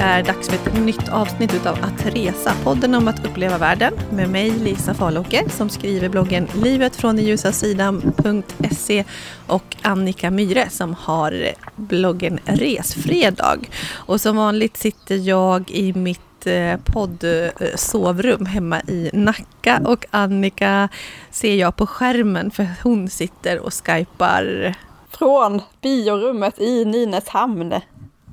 [0.00, 4.30] är dags för ett nytt avsnitt utav Att resa, podden om att uppleva världen med
[4.30, 9.04] mig Lisa Falåker som skriver bloggen livet från den ljusa sidan.se
[9.46, 13.70] och Annika Myre som har bloggen Resfredag.
[13.92, 20.88] Och som vanligt sitter jag i mitt eh, poddsovrum hemma i Nacka och Annika
[21.30, 24.74] ser jag på skärmen för hon sitter och skypar
[25.10, 27.74] från biorummet i Nynäshamn.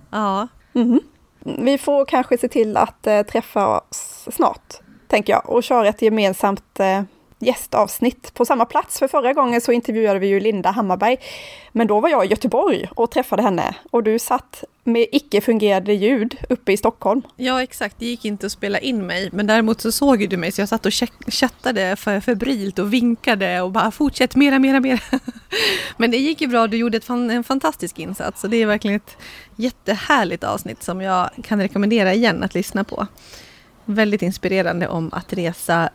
[0.09, 0.47] Ja.
[0.73, 0.99] Mm.
[1.57, 4.73] Vi får kanske se till att eh, träffa oss snart,
[5.07, 7.01] tänker jag, och köra ett gemensamt eh,
[7.39, 8.99] gästavsnitt på samma plats.
[8.99, 11.17] För förra gången så intervjuade vi ju Linda Hammarberg,
[11.71, 16.35] men då var jag i Göteborg och träffade henne och du satt med icke-fungerande ljud
[16.49, 17.21] uppe i Stockholm.
[17.35, 17.95] Ja, exakt.
[17.99, 20.69] Det gick inte att spela in mig, men däremot så såg du mig så jag
[20.69, 20.93] satt och
[21.27, 24.99] chattade för febrilt och vinkade och bara fortsätt mera, mera, mera.
[25.97, 26.67] men det gick ju bra.
[26.67, 29.17] Du gjorde en fantastisk insats och det är verkligen ett
[29.55, 33.07] jättehärligt avsnitt som jag kan rekommendera igen att lyssna på.
[33.85, 35.89] Väldigt inspirerande om att resa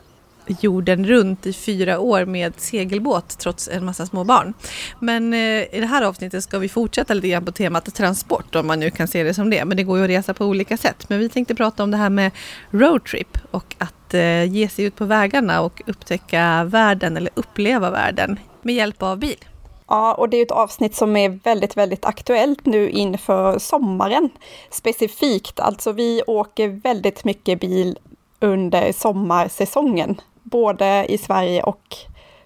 [0.47, 4.55] jorden runt i fyra år med segelbåt trots en massa små barn.
[4.99, 8.67] Men eh, i det här avsnittet ska vi fortsätta lite grann på temat transport om
[8.67, 9.65] man nu kan se det som det.
[9.65, 11.09] Men det går ju att resa på olika sätt.
[11.09, 12.31] Men vi tänkte prata om det här med
[12.71, 18.39] roadtrip och att eh, ge sig ut på vägarna och upptäcka världen eller uppleva världen
[18.63, 19.45] med hjälp av bil.
[19.89, 24.31] Ja, och det är ett avsnitt som är väldigt, väldigt aktuellt nu inför sommaren.
[24.71, 27.99] Specifikt, alltså vi åker väldigt mycket bil
[28.41, 30.21] under sommarsäsongen
[30.53, 31.97] både i Sverige och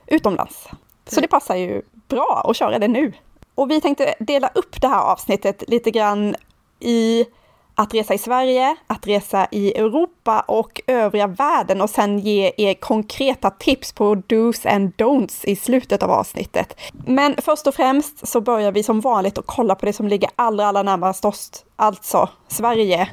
[0.07, 0.69] utomlands.
[1.07, 3.13] Så det passar ju bra att köra det nu.
[3.55, 6.37] Och vi tänkte dela upp det här avsnittet lite grann
[6.81, 7.25] i
[7.75, 12.75] att resa i Sverige, att resa i Europa och övriga världen och sen ge er
[12.75, 16.81] konkreta tips på dos and don'ts i slutet av avsnittet.
[17.07, 20.31] Men först och främst så börjar vi som vanligt att kolla på det som ligger
[20.37, 23.09] allra, allra närmast oss, alltså Sverige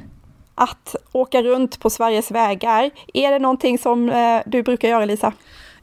[0.56, 2.92] att åka runt på Sveriges vägar.
[3.14, 5.34] Är det någonting som eh, du brukar göra Lisa?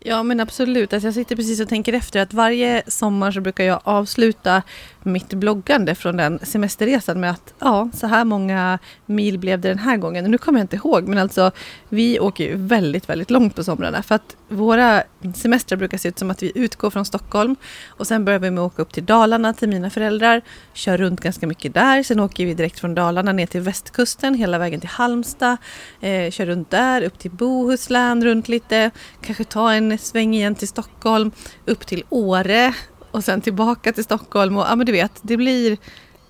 [0.02, 3.64] Ja men absolut, alltså jag sitter precis och tänker efter att varje sommar så brukar
[3.64, 4.62] jag avsluta
[5.02, 9.78] mitt bloggande från den semesterresan med att ja, så här många mil blev det den
[9.78, 10.30] här gången.
[10.30, 11.50] nu kommer jag inte ihåg, men alltså
[11.88, 14.02] vi åker ju väldigt, väldigt långt på somrarna.
[14.02, 15.02] För att våra
[15.34, 17.56] semestrar brukar se ut som att vi utgår från Stockholm
[17.88, 21.20] och sen börjar vi med att åka upp till Dalarna till mina föräldrar, kör runt
[21.20, 24.88] ganska mycket där, sen åker vi direkt från Dalarna ner till västkusten hela vägen till
[24.88, 25.56] Halmstad,
[26.00, 28.90] eh, kör runt där, upp till Bohuslän, runt lite,
[29.20, 31.30] kanske ta en sväng igen till Stockholm,
[31.66, 32.74] upp till Åre
[33.10, 34.56] och sen tillbaka till Stockholm.
[34.56, 35.78] Och, ja, men du vet, det blir,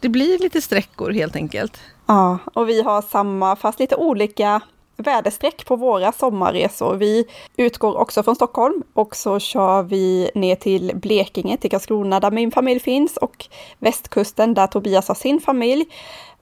[0.01, 1.81] det blir lite sträckor helt enkelt.
[2.07, 4.61] Ja, och vi har samma, fast lite olika
[4.97, 6.97] väderstreck på våra sommarresor.
[6.97, 7.25] Vi
[7.57, 12.51] utgår också från Stockholm och så kör vi ner till Blekinge, till Karlskrona där min
[12.51, 13.47] familj finns och
[13.79, 15.85] västkusten där Tobias har sin familj.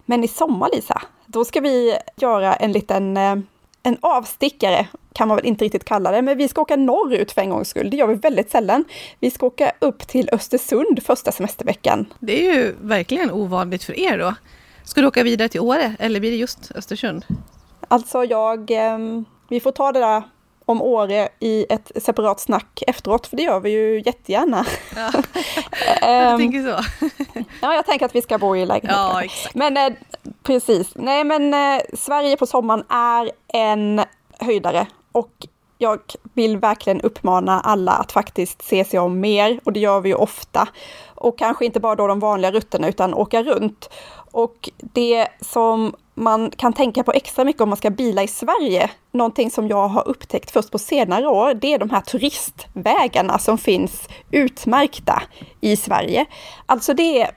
[0.05, 3.37] Men i sommar, Lisa, då ska vi göra en liten eh,
[3.83, 4.87] en avstickare
[5.19, 7.69] kan man väl inte riktigt kalla det, men vi ska åka norrut för en gångs
[7.69, 7.91] skull.
[7.91, 8.85] Det gör vi väldigt sällan.
[9.21, 12.07] Vi ska åka upp till Östersund första semesterveckan.
[12.19, 14.35] Det är ju verkligen ovanligt för er då.
[14.85, 17.25] Ska du åka vidare till Åre eller blir det just Östersund?
[17.89, 18.99] Alltså jag, eh,
[19.49, 20.23] vi får ta det där
[20.65, 24.67] om Åre i ett separat snack efteråt, för det gör vi ju jättegärna.
[24.97, 25.13] Ja,
[26.01, 27.09] jag ehm, tänker så.
[27.61, 28.97] ja, jag tänker att vi ska bo i lägenhet.
[28.97, 29.55] Ja, exakt.
[29.55, 29.93] Men eh,
[30.43, 34.05] precis, nej men eh, Sverige på sommaren är en
[34.41, 34.87] höjdare
[35.19, 35.47] och
[35.79, 36.01] jag
[36.35, 40.15] vill verkligen uppmana alla att faktiskt se sig om mer och det gör vi ju
[40.15, 40.69] ofta.
[41.15, 43.91] Och kanske inte bara då de vanliga rutterna utan åka runt.
[44.33, 48.91] Och det som man kan tänka på extra mycket om man ska bila i Sverige,
[49.13, 53.59] någonting som jag har upptäckt först på senare år, det är de här turistvägarna som
[53.59, 55.23] finns utmärkta
[55.61, 56.27] i Sverige.
[56.67, 57.31] Alltså det är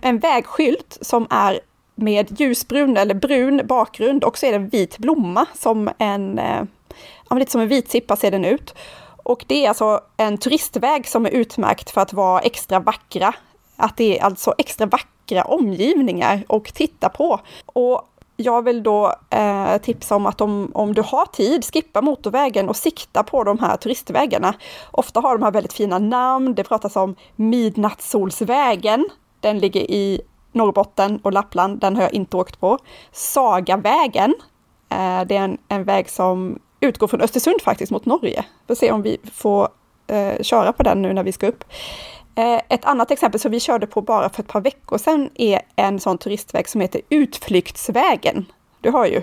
[0.00, 1.60] en vägskylt som är
[1.94, 6.62] med ljusbrun eller brun bakgrund och så är det en vit blomma som en, eh,
[7.28, 8.74] ja, lite som en vitsippa ser den ut.
[9.24, 13.32] Och det är alltså en turistväg som är utmärkt för att vara extra vackra.
[13.76, 17.40] Att det är alltså extra vackra omgivningar och titta på.
[17.66, 22.68] Och jag vill då eh, tipsa om att om, om du har tid, skippa motorvägen
[22.68, 24.54] och sikta på de här turistvägarna.
[24.90, 26.54] Ofta har de här väldigt fina namn.
[26.54, 29.08] Det pratas om Midnattssolsvägen.
[29.40, 30.20] Den ligger i
[30.52, 31.80] Norrbotten och Lappland.
[31.80, 32.78] Den har jag inte åkt på.
[33.12, 34.34] Sagavägen.
[34.88, 38.44] Eh, det är en, en väg som utgår från Östersund faktiskt mot Norge.
[38.66, 39.68] Vi får se om vi får
[40.06, 41.64] eh, köra på den nu när vi ska upp.
[42.34, 45.60] Eh, ett annat exempel som vi körde på bara för ett par veckor sedan är
[45.76, 48.46] en sån turistväg som heter Utflyktsvägen.
[48.80, 49.22] Du har ju,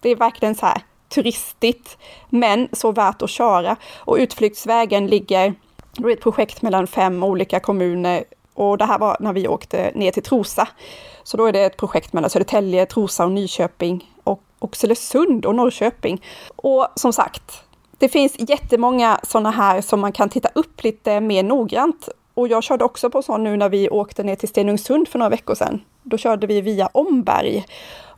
[0.00, 1.98] det är verkligen så här turistigt,
[2.28, 3.76] men så värt att köra.
[3.96, 5.54] Och Utflyktsvägen ligger,
[5.92, 8.24] det är ett projekt mellan fem olika kommuner
[8.54, 10.68] och det här var när vi åkte ner till Trosa.
[11.22, 16.24] Så då är det ett projekt mellan Södertälje, Trosa och Nyköping och Oxelösund och Norrköping.
[16.56, 17.62] Och som sagt,
[17.98, 22.08] det finns jättemånga sådana här som man kan titta upp lite mer noggrant.
[22.34, 25.30] Och jag körde också på sån nu när vi åkte ner till Stenungsund för några
[25.30, 25.80] veckor sedan.
[26.02, 27.64] Då körde vi via Omberg.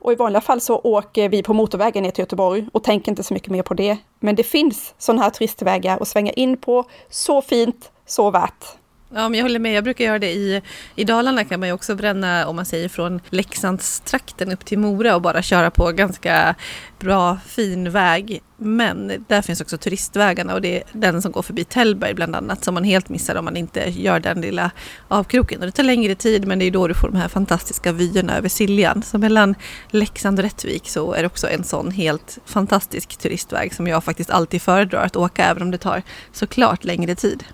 [0.02, 3.23] Och i vanliga fall så åker vi på motorvägen ner till Göteborg och tänker inte
[3.23, 3.96] så mycket mer på det.
[4.20, 6.84] Men det finns sådana här turistvägar att svänga in på.
[7.08, 8.64] Så fint, så värt.
[9.14, 9.72] Ja, men jag håller med.
[9.72, 10.62] Jag brukar göra det i,
[10.94, 15.14] i Dalarna kan man ju också bränna, om man säger från Leksandstrakten upp till Mora
[15.14, 16.54] och bara köra på ganska
[16.98, 18.42] bra, fin väg.
[18.56, 22.64] Men där finns också turistvägarna och det är den som går förbi Tällberg bland annat
[22.64, 24.70] som man helt missar om man inte gör den lilla
[25.08, 25.60] avkroken.
[25.60, 28.36] Och det tar längre tid men det är då du får de här fantastiska vyerna
[28.36, 29.02] över Siljan.
[29.02, 29.54] Så mellan
[29.90, 34.30] Leksand och Rättvik så är det också en sån helt fantastisk turistväg som jag faktiskt
[34.30, 37.44] alltid föredrar att åka även om det tar såklart längre tid.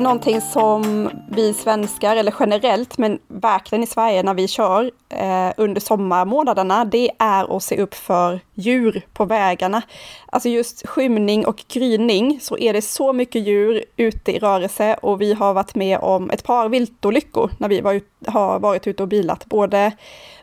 [0.00, 5.80] Någonting som vi svenskar, eller generellt, men verkligen i Sverige när vi kör eh, under
[5.80, 9.82] sommarmånaderna, det är att se upp för djur på vägarna.
[10.26, 15.20] Alltså just skymning och gryning så är det så mycket djur ute i rörelse och
[15.20, 19.02] vi har varit med om ett par viltolyckor när vi var ut, har varit ute
[19.02, 19.46] och bilat.
[19.46, 19.92] Både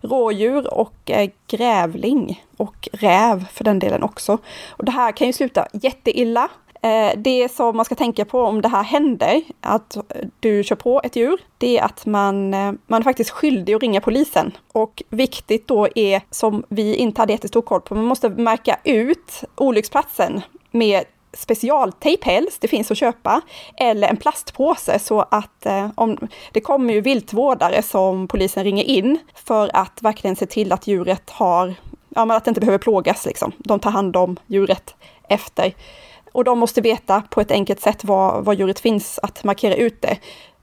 [0.01, 4.37] rådjur och eh, grävling och räv för den delen också.
[4.69, 6.49] Och det här kan ju sluta jätteilla
[6.87, 9.97] Eh, det som man ska tänka på om det här händer, att
[10.39, 13.81] du kör på ett djur, det är att man, eh, man är faktiskt skyldig att
[13.81, 14.51] ringa polisen.
[14.71, 19.43] Och viktigt då är, som vi inte hade jättestor koll på, man måste märka ut
[19.55, 20.41] olycksplatsen
[20.71, 21.03] med
[21.33, 23.41] specialtejp helst, det finns att köpa,
[23.77, 26.17] eller en plastpåse så att eh, om,
[26.51, 31.29] det kommer ju viltvårdare som polisen ringer in för att verkligen se till att djuret
[31.29, 31.75] har,
[32.09, 33.51] ja men att det inte behöver plågas liksom.
[33.57, 34.95] De tar hand om djuret
[35.29, 35.73] efter.
[36.37, 40.01] Och de måste veta på ett enkelt sätt var, var djuret finns, att markera ut
[40.01, 40.17] det.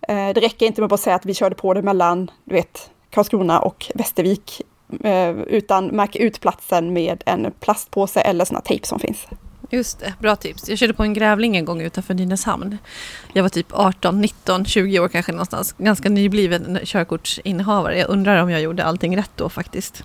[0.08, 2.54] Eh, det räcker inte med att bara säga att vi körde på det mellan, du
[2.54, 4.62] vet, Karlskrona och Västervik,
[5.04, 9.26] eh, utan märka ut platsen med en plastpåse eller sådana tejp som finns.
[9.70, 10.68] Just det, bra tips.
[10.68, 12.78] Jag körde på en grävling en gång utanför Nynäshamn.
[13.32, 15.74] Jag var typ 18, 19, 20 år kanske någonstans.
[15.78, 17.98] Ganska nybliven körkortsinnehavare.
[17.98, 20.04] Jag undrar om jag gjorde allting rätt då faktiskt.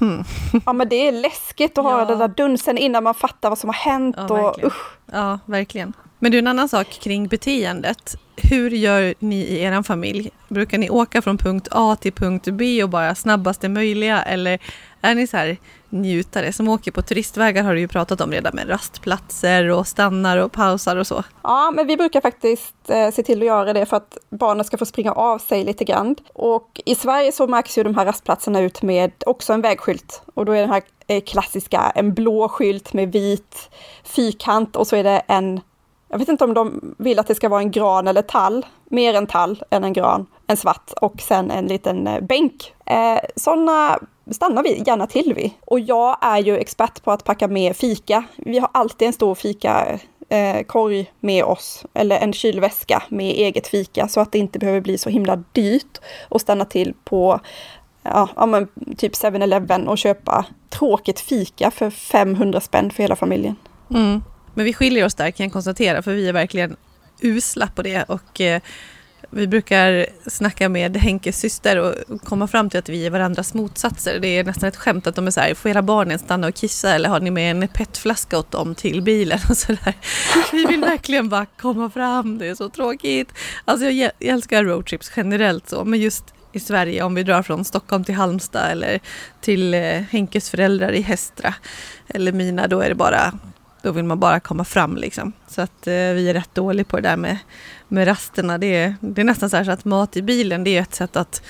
[0.00, 0.24] Hmm.
[0.66, 1.90] Ja men det är läskigt att ja.
[1.90, 4.16] ha den där dunsen innan man fattar vad som har hänt.
[4.18, 4.66] Ja, och, verkligen.
[4.66, 5.92] Usch ja verkligen.
[6.18, 8.16] Men du, en annan sak kring beteendet.
[8.36, 10.30] Hur gör ni i er familj?
[10.48, 14.22] Brukar ni åka från punkt A till punkt B och bara snabbaste möjliga?
[14.22, 14.58] Eller
[15.00, 15.56] är ni så här
[15.88, 20.36] njutare som åker på turistvägar har du ju pratat om redan med rastplatser och stannar
[20.36, 21.24] och pausar och så.
[21.42, 24.78] Ja, men vi brukar faktiskt eh, se till att göra det för att barnen ska
[24.78, 26.16] få springa av sig lite grann.
[26.32, 30.44] Och i Sverige så märks ju de här rastplatserna ut med också en vägskylt och
[30.44, 33.70] då är den här Eh, klassiska en blå skylt med vit
[34.04, 35.60] fyrkant och så är det en
[36.10, 39.14] jag vet inte om de vill att det ska vara en gran eller tall, mer
[39.14, 42.74] en tall än en gran, en svart och sen en liten eh, bänk.
[42.86, 43.98] Eh, Sådana
[44.30, 45.50] stannar vi gärna till vid.
[45.60, 48.24] Och jag är ju expert på att packa med fika.
[48.36, 53.66] Vi har alltid en stor fika eh, korg med oss, eller en kylväska med eget
[53.66, 55.98] fika, så att det inte behöver bli så himla dyrt
[56.30, 57.40] att stanna till på
[58.14, 63.56] ja, ja men typ 7-Eleven och köpa tråkigt fika för 500 spänn för hela familjen.
[63.90, 64.22] Mm.
[64.54, 66.76] Men vi skiljer oss där kan jag konstatera, för vi är verkligen
[67.20, 68.60] usla på det och eh,
[69.30, 74.18] vi brukar snacka med Henkes syster och komma fram till att vi är varandras motsatser.
[74.20, 76.54] Det är nästan ett skämt att de är så här, får era barnen stanna och
[76.54, 79.94] kissa eller har ni med en petflaska åt dem till bilen och så där.
[80.52, 83.32] Vi vill verkligen bara komma fram, det är så tråkigt.
[83.64, 87.64] Alltså jag, jag älskar roadtrips generellt så, men just i Sverige om vi drar från
[87.64, 89.00] Stockholm till Halmstad eller
[89.40, 91.54] till eh, Henkes föräldrar i Hästra
[92.08, 93.32] eller mina, då är det bara
[93.82, 95.32] då vill man bara komma fram liksom.
[95.48, 97.38] Så att eh, vi är rätt dåliga på det där med,
[97.88, 98.58] med rasterna.
[98.58, 101.16] Det är, det är nästan så, så att mat i bilen det är ett sätt
[101.16, 101.42] att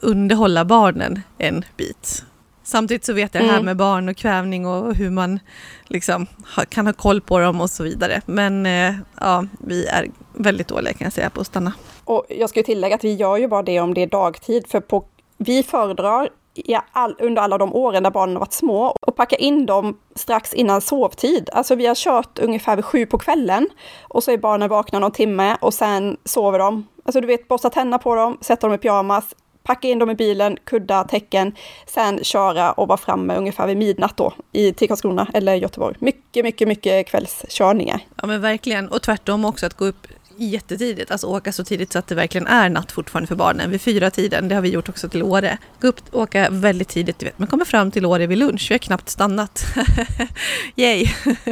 [0.00, 2.24] underhålla barnen en bit.
[2.62, 3.64] Samtidigt så vet jag det här mm.
[3.64, 5.40] med barn och kvävning och hur man
[5.84, 8.20] liksom ha, kan ha koll på dem och så vidare.
[8.26, 11.72] Men eh, ja, vi är väldigt dåliga kan jag säga på att stanna.
[12.06, 14.80] Och jag ska tillägga att vi gör ju bara det om det är dagtid, för
[14.80, 15.04] på,
[15.36, 19.36] vi föredrar ja, all, under alla de åren där barnen har varit små och packa
[19.36, 21.50] in dem strax innan sovtid.
[21.52, 23.68] Alltså vi har kört ungefär vid sju på kvällen
[24.02, 26.86] och så är barnen vakna någon timme och sen sover de.
[27.04, 30.14] Alltså du vet, borsta tänderna på dem, sätta dem i pyjamas, packa in dem i
[30.14, 31.54] bilen, kudda, täcken,
[31.86, 35.96] sen köra och vara framme ungefär vid midnatt då i, till Karlskrona eller Göteborg.
[35.98, 38.00] Mycket, mycket, mycket kvällskörningar.
[38.16, 40.06] Ja men verkligen, och tvärtom också att gå upp
[40.38, 43.70] jättetidigt, alltså åka så tidigt så att det verkligen är natt fortfarande för barnen.
[43.70, 45.58] Vid fyra tiden, det har vi gjort också till Åre.
[45.80, 47.38] Gå upp åka väldigt tidigt, vet.
[47.38, 49.64] Man kommer fram till Åre vid lunch, vi har knappt stannat.
[50.76, 51.06] Yay!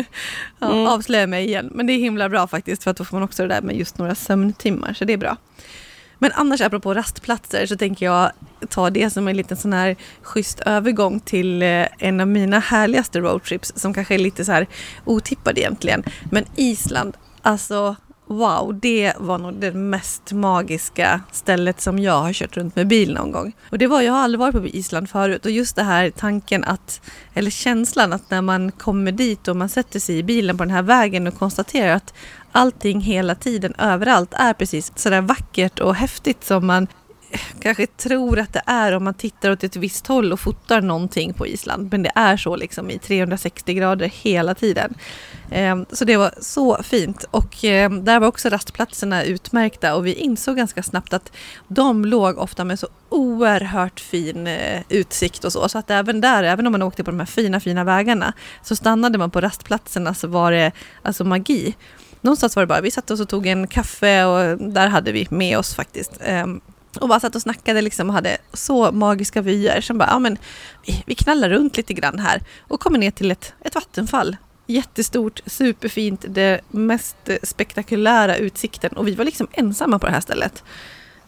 [0.58, 0.86] ja, mm.
[0.86, 3.42] Avslöjar mig igen, men det är himla bra faktiskt för att då får man också
[3.42, 5.36] det där med just några sömntimmar, så det är bra.
[6.18, 8.32] Men annars apropå rastplatser så tänker jag
[8.68, 13.20] ta det som en liten sån här schysst övergång till eh, en av mina härligaste
[13.20, 14.66] roadtrips som kanske är lite så här
[15.04, 16.02] otippad egentligen.
[16.30, 17.96] Men Island, alltså
[18.26, 23.14] Wow, det var nog det mest magiska stället som jag har kört runt med bil
[23.14, 23.52] någon gång.
[23.70, 26.64] Och det var, jag har aldrig varit på Island förut och just det här tanken
[26.64, 27.00] att,
[27.34, 30.70] eller känslan att när man kommer dit och man sätter sig i bilen på den
[30.70, 32.14] här vägen och konstaterar att
[32.52, 36.86] allting hela tiden överallt är precis sådär vackert och häftigt som man
[37.60, 41.34] kanske tror att det är om man tittar åt ett visst håll och fotar någonting
[41.34, 41.88] på Island.
[41.90, 44.94] Men det är så liksom i 360 grader hela tiden.
[45.50, 50.12] Ehm, så det var så fint och ehm, där var också rastplatserna utmärkta och vi
[50.12, 51.32] insåg ganska snabbt att
[51.68, 55.68] de låg ofta med så oerhört fin eh, utsikt och så.
[55.68, 58.76] Så att även där, även om man åkte på de här fina, fina vägarna så
[58.76, 60.72] stannade man på rastplatserna så var det
[61.02, 61.74] alltså magi.
[62.20, 65.26] Någonstans var det bara, vi satt oss och tog en kaffe och där hade vi
[65.30, 66.60] med oss faktiskt ehm,
[66.96, 70.38] och bara satt och snackade liksom och hade så magiska vyer som bara, ja men
[70.86, 74.36] vi, vi knallar runt lite grann här och kommer ner till ett, ett vattenfall.
[74.66, 80.64] Jättestort, superfint, det mest spektakulära utsikten och vi var liksom ensamma på det här stället.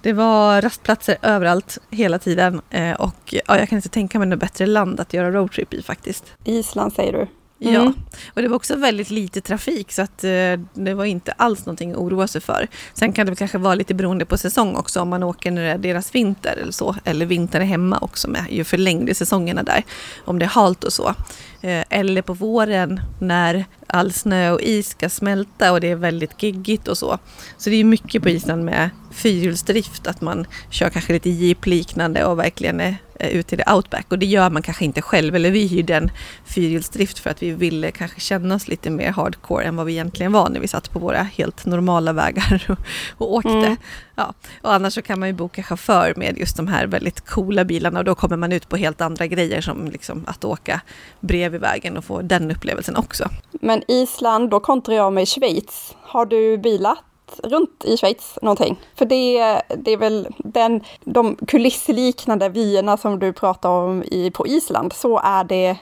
[0.02, 4.38] Det var rastplatser överallt hela tiden eh, och ja, jag kan inte tänka mig något
[4.38, 6.32] bättre land att göra roadtrip i faktiskt.
[6.44, 7.26] Island säger du?
[7.60, 7.74] Mm.
[7.74, 7.92] Ja,
[8.34, 10.30] och det var också väldigt lite trafik så att eh,
[10.74, 12.68] det var inte alls någonting att oroa sig för.
[12.94, 15.70] Sen kan det kanske vara lite beroende på säsong också om man åker när det
[15.70, 16.96] är deras vinter eller så.
[17.04, 19.82] Eller vinter hemma också med ju förlängde säsongerna där.
[20.24, 21.14] Om det är halt och så.
[21.60, 26.42] Eh, eller på våren när all snö och is ska smälta och det är väldigt
[26.42, 27.18] giggigt och så.
[27.56, 32.38] Så det är mycket på Island med fyrhjulsdrift, att man kör kanske lite jeep-liknande och
[32.38, 34.06] verkligen är ute i det outback.
[34.08, 36.10] Och det gör man kanske inte själv, eller vi hyrde en
[36.44, 40.32] fyrhjulsdrift för att vi ville kanske känna oss lite mer hardcore än vad vi egentligen
[40.32, 42.78] var när vi satt på våra helt normala vägar och,
[43.26, 43.50] och åkte.
[43.50, 43.76] Mm.
[44.16, 44.34] Ja.
[44.62, 47.98] Och annars så kan man ju boka chaufför med just de här väldigt coola bilarna
[47.98, 50.80] och då kommer man ut på helt andra grejer som liksom att åka
[51.20, 53.28] bredvid vägen och få den upplevelsen också.
[53.52, 55.96] Men Island, då kontrar jag med Schweiz.
[56.02, 56.98] Har du bilat
[57.42, 58.80] runt i Schweiz någonting?
[58.94, 64.46] För det, det är väl den, de kulissliknande vyerna som du pratar om i, på
[64.46, 65.76] Island, så är det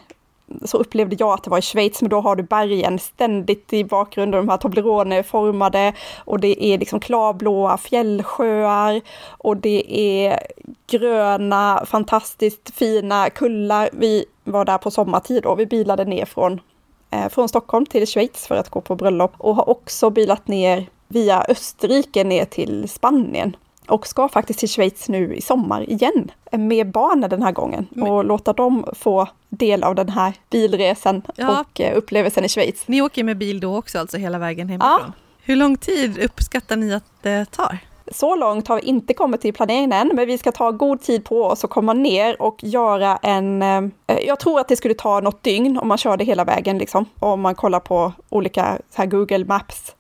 [0.65, 3.85] så upplevde jag att det var i Schweiz, men då har du bergen ständigt i
[3.85, 5.93] bakgrunden, de här Toblerone-formade
[6.25, 10.41] och det är liksom klarblåa fjällsjöar och det är
[10.87, 13.91] gröna, fantastiskt fina kullar.
[13.93, 16.61] Vi var där på sommartid och vi bilade ner från,
[17.11, 20.87] eh, från Stockholm till Schweiz för att gå på bröllop och har också bilat ner
[21.09, 23.57] via Österrike ner till Spanien
[23.89, 28.25] och ska faktiskt till Schweiz nu i sommar igen med barnen den här gången och
[28.25, 31.61] låta dem få del av den här bilresan ja.
[31.61, 32.83] och eh, upplevelsen i Schweiz.
[32.87, 35.01] Ni åker med bil då också, alltså hela vägen hemifrån?
[35.01, 35.13] Ja.
[35.43, 37.79] Hur lång tid uppskattar ni att det tar?
[38.13, 41.25] Så långt har vi inte kommit till planeringen än, men vi ska ta god tid
[41.25, 43.63] på oss och komma ner och göra en...
[43.63, 43.83] Eh,
[44.27, 47.05] jag tror att det skulle ta något dygn om man körde hela vägen, liksom.
[47.19, 49.95] Om man kollar på olika här Google Maps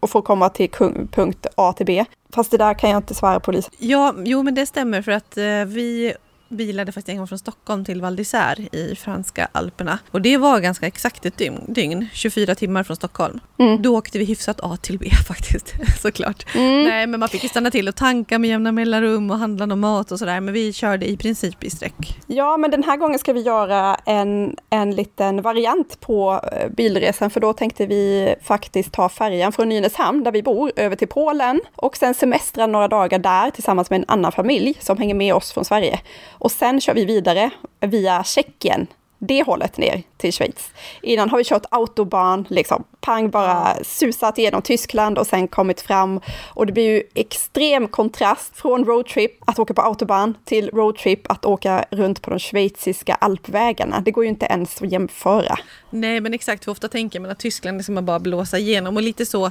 [0.00, 0.70] och får komma till
[1.10, 2.04] punkt A till B.
[2.34, 3.70] Fast det där kan jag inte svara på Lisa.
[3.78, 6.14] Ja, jo men det stämmer för att eh, vi
[6.50, 9.98] bilade faktiskt en gång från Stockholm till Val d'Isère i franska alperna.
[10.10, 13.40] Och det var ganska exakt ett dygn, dygn 24 timmar från Stockholm.
[13.58, 13.82] Mm.
[13.82, 16.54] Då åkte vi hyfsat A till B faktiskt, såklart.
[16.54, 16.84] Mm.
[16.84, 19.80] Nej, men man fick ju stanna till och tanka med jämna mellanrum och handla någon
[19.80, 20.40] mat och sådär.
[20.40, 22.18] Men vi körde i princip i sträck.
[22.26, 27.30] Ja, men den här gången ska vi göra en, en liten variant på eh, bilresan,
[27.30, 31.60] för då tänkte vi faktiskt ta färjan från Nynäshamn, där vi bor, över till Polen
[31.76, 35.52] och sen semestra några dagar där tillsammans med en annan familj som hänger med oss
[35.52, 36.00] från Sverige.
[36.40, 38.86] Och sen kör vi vidare via Tjeckien,
[39.18, 40.70] det hållet ner till Schweiz.
[41.02, 46.20] Innan har vi kört autobahn, liksom pang bara susat igenom Tyskland och sen kommit fram.
[46.54, 51.44] Och det blir ju extrem kontrast från roadtrip att åka på autobahn till roadtrip att
[51.44, 54.00] åka runt på de schweiziska alpvägarna.
[54.00, 55.58] Det går ju inte ens att jämföra.
[55.90, 56.66] Nej, men exakt.
[56.66, 59.50] hur ofta tänker man att Tyskland ska man bara blåsa igenom och lite så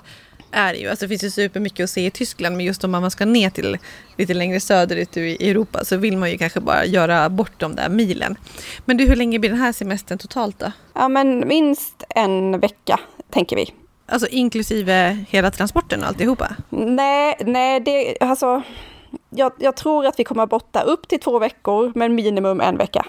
[0.51, 0.89] är det ju.
[0.89, 3.49] Alltså det finns ju supermycket att se i Tyskland men just om man ska ner
[3.49, 3.77] till
[4.17, 7.89] lite längre söderut i Europa så vill man ju kanske bara göra bort de där
[7.89, 8.35] milen.
[8.85, 10.71] Men du, hur länge blir den här semestern totalt då?
[10.93, 13.73] Ja men minst en vecka tänker vi.
[14.05, 16.55] Alltså inklusive hela transporten och alltihopa?
[16.69, 18.61] Nej, nej det, alltså
[19.29, 23.05] jag, jag tror att vi kommer borta upp till två veckor men minimum en vecka.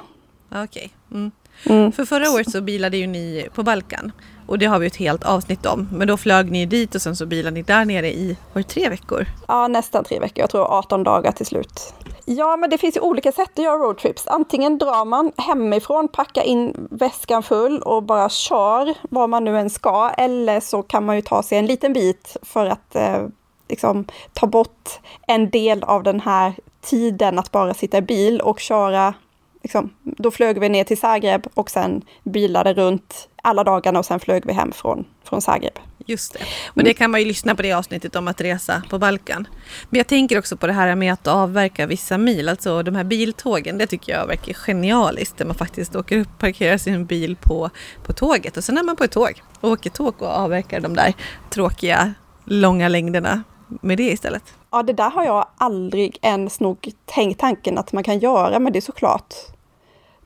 [0.49, 0.65] Okej.
[0.65, 0.89] Okay.
[1.19, 1.31] Mm.
[1.65, 1.93] Mm.
[1.93, 4.13] För förra året så bilade ju ni på Balkan
[4.51, 5.89] och det har vi ett helt avsnitt om.
[5.93, 8.69] Men då flög ni dit och sen så bilade ni där nere i, var det
[8.69, 9.27] tre veckor?
[9.49, 10.41] Ja, nästan tre veckor.
[10.41, 11.95] Jag tror 18 dagar till slut.
[12.25, 14.27] Ja, men det finns ju olika sätt att göra roadtrips.
[14.27, 19.71] Antingen drar man hemifrån, packar in väskan full och bara kör var man nu än
[19.71, 20.11] ska.
[20.17, 23.27] Eller så kan man ju ta sig en liten bit för att eh,
[23.69, 28.61] liksom, ta bort en del av den här tiden att bara sitta i bil och
[28.61, 29.15] köra
[29.63, 34.21] Liksom, då flög vi ner till Zagreb och sen bilade runt alla dagarna och sen
[34.21, 35.79] flög vi hem från, från Zagreb.
[36.07, 36.41] Just det.
[36.67, 39.49] Och det kan man ju lyssna på det avsnittet om att resa på Balkan.
[39.91, 43.05] Men jag tänker också på det här med att avverka vissa mil, alltså de här
[43.05, 43.79] biltågen.
[43.79, 47.71] Det tycker jag verkar genialiskt, där man faktiskt åker upp, parkerar sin bil på,
[48.03, 50.95] på tåget och sen är man på ett tåg och åker tåg och avverkar de
[50.95, 51.15] där
[51.51, 52.15] tråkiga
[52.45, 53.43] långa längderna
[53.83, 54.43] med det istället.
[54.71, 58.73] Ja, det där har jag aldrig ens nog tänkt tanken att man kan göra, men
[58.73, 59.35] det är såklart.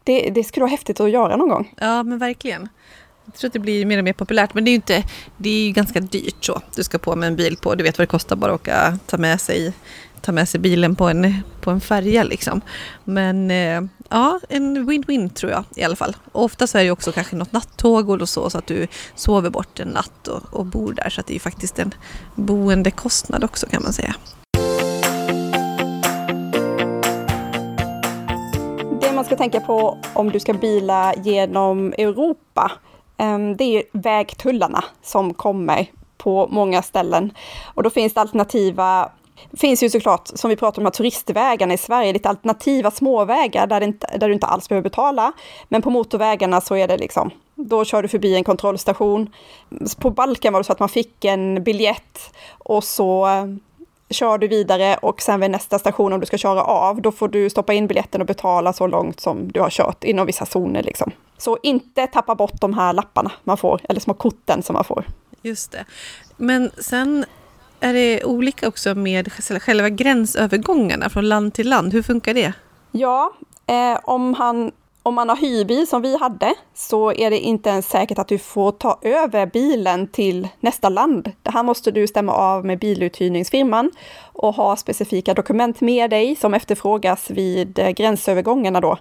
[0.04, 1.74] Det, det skulle vara häftigt att göra någon gång.
[1.80, 2.68] Ja, men verkligen.
[3.24, 5.04] Jag tror att det blir mer och mer populärt, men det är ju inte,
[5.36, 6.60] det är ganska dyrt så.
[6.76, 8.98] Du ska på med en bil på, du vet vad det kostar bara att åka,
[9.06, 9.72] ta med sig,
[10.25, 12.61] ta med sig bilen på en, på en färja liksom.
[13.04, 16.16] Men eh, ja, en win-win tror jag i alla fall.
[16.33, 19.50] Och ofta så är det också kanske något nattåg och så, så att du sover
[19.50, 21.11] bort en natt och, och bor där.
[21.11, 21.95] Så att det är ju faktiskt en
[22.35, 24.14] boendekostnad också kan man säga.
[29.00, 32.73] Det man ska tänka på om du ska bila genom Europa
[33.16, 37.33] ehm, det är vägtullarna som kommer på många ställen.
[37.75, 39.11] Och då finns det alternativa
[39.50, 43.80] det finns ju såklart, som vi pratar om, turistvägarna i Sverige, lite alternativa småvägar där,
[43.80, 45.32] inte, där du inte alls behöver betala.
[45.68, 49.32] Men på motorvägarna så är det liksom, då kör du förbi en kontrollstation.
[49.98, 53.44] På Balkan var det så att man fick en biljett och så eh,
[54.10, 57.28] kör du vidare och sen vid nästa station om du ska köra av, då får
[57.28, 60.82] du stoppa in biljetten och betala så långt som du har kört inom vissa zoner
[60.82, 61.12] liksom.
[61.38, 65.04] Så inte tappa bort de här lapparna man får, eller små korten som man får.
[65.42, 65.84] Just det.
[66.36, 67.24] Men sen
[67.84, 71.92] är det olika också med själva gränsövergångarna från land till land.
[71.92, 72.52] Hur funkar det?
[72.92, 73.32] Ja,
[73.66, 74.73] eh, om han
[75.06, 78.38] om man har hyrbil som vi hade så är det inte ens säkert att du
[78.38, 81.32] får ta över bilen till nästa land.
[81.42, 83.90] Det här måste du stämma av med biluthyrningsfirman
[84.23, 88.99] och ha specifika dokument med dig som efterfrågas vid eh, gränsövergångarna då,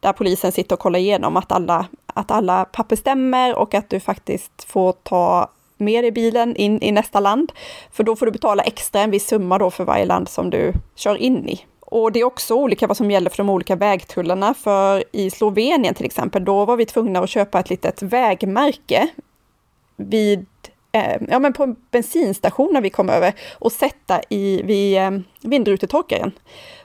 [0.00, 4.00] där polisen sitter och kollar igenom att alla, att alla papper stämmer och att du
[4.00, 7.52] faktiskt får ta mer i bilen in i nästa land.
[7.92, 10.72] För då får du betala extra en viss summa då för varje land som du
[10.94, 11.64] kör in i.
[11.80, 14.54] Och det är också olika vad som gäller för de olika vägtullarna.
[14.54, 19.08] För i Slovenien till exempel, då var vi tvungna att köpa ett litet vägmärke
[19.96, 20.46] vid,
[20.96, 25.10] eh, ja men på en bensinstation när vi kom över och sätta i vid eh,
[25.42, 26.32] vindrutetorkaren.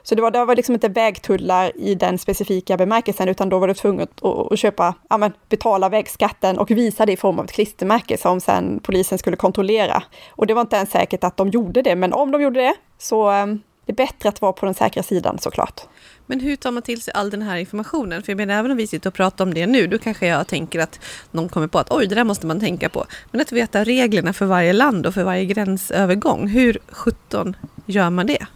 [0.02, 3.68] Så det var, det var liksom inte vägtullar i den specifika bemärkelsen, utan då var
[3.68, 7.44] du tvungen att, att, köpa, ja men betala vägskatten och visa det i form av
[7.44, 10.02] ett klistermärke som sen polisen skulle kontrollera.
[10.30, 12.74] Och det var inte ens säkert att de gjorde det, men om de gjorde det
[12.98, 13.46] så eh,
[13.86, 15.80] det är bättre att vara på den säkra sidan såklart.
[16.26, 18.22] Men hur tar man till sig all den här informationen?
[18.22, 20.46] För jag menar, även om vi sitter och pratar om det nu, då kanske jag
[20.46, 23.04] tänker att någon kommer på att oj, det där måste man tänka på.
[23.30, 27.56] Men att veta reglerna för varje land och för varje gränsövergång, hur 17
[27.86, 28.46] gör man det?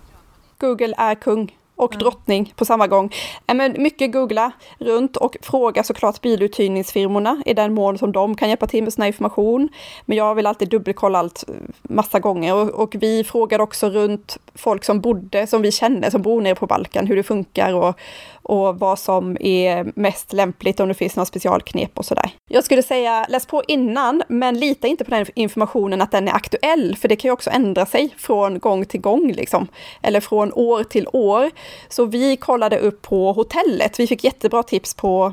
[0.58, 3.12] Google är kung och drottning på samma gång.
[3.46, 8.66] Men mycket googla runt och fråga såklart biluthyrningsfirmorna i den mån som de kan hjälpa
[8.66, 9.68] till med sån information.
[10.04, 14.38] Men jag vill alltid dubbelkolla allt eh, massa gånger och, och vi frågar också runt
[14.56, 17.98] folk som bodde, som vi känner, som bor nere på Balkan, hur det funkar och,
[18.42, 22.30] och vad som är mest lämpligt, om det finns några specialknep och sådär.
[22.48, 26.32] Jag skulle säga läs på innan, men lita inte på den informationen att den är
[26.32, 29.68] aktuell, för det kan ju också ändra sig från gång till gång, liksom.
[30.02, 31.50] eller från år till år.
[31.88, 34.00] Så vi kollade upp på hotellet.
[34.00, 35.32] Vi fick jättebra tips på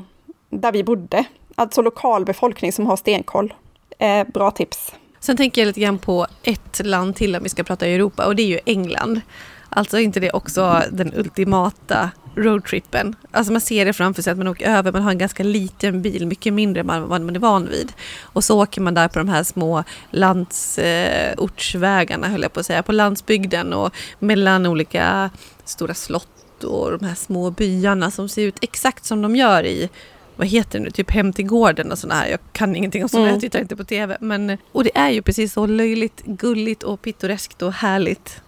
[0.50, 3.54] där vi bodde, alltså lokalbefolkning som har stenkoll.
[3.98, 4.94] Eh, bra tips.
[5.24, 8.36] Sen tänker jag lite grann på ett land till om vi ska prata Europa och
[8.36, 9.20] det är ju England.
[9.68, 13.16] Alltså inte det också den ultimata roadtrippen.
[13.30, 16.02] Alltså man ser det framför sig att man åker över, man har en ganska liten
[16.02, 17.92] bil, mycket mindre än vad man är van vid.
[18.20, 22.82] Och så åker man där på de här små landsortsvägarna, höll jag på att säga,
[22.82, 25.30] på landsbygden och mellan olika
[25.64, 29.90] stora slott och de här små byarna som ser ut exakt som de gör i
[30.36, 32.28] vad heter det nu, typ Hem till gården och sådana här.
[32.28, 33.34] Jag kan ingenting om sådana, mm.
[33.34, 34.16] jag tittar inte på TV.
[34.20, 38.42] Men, och det är ju precis så löjligt, gulligt och pittoreskt och härligt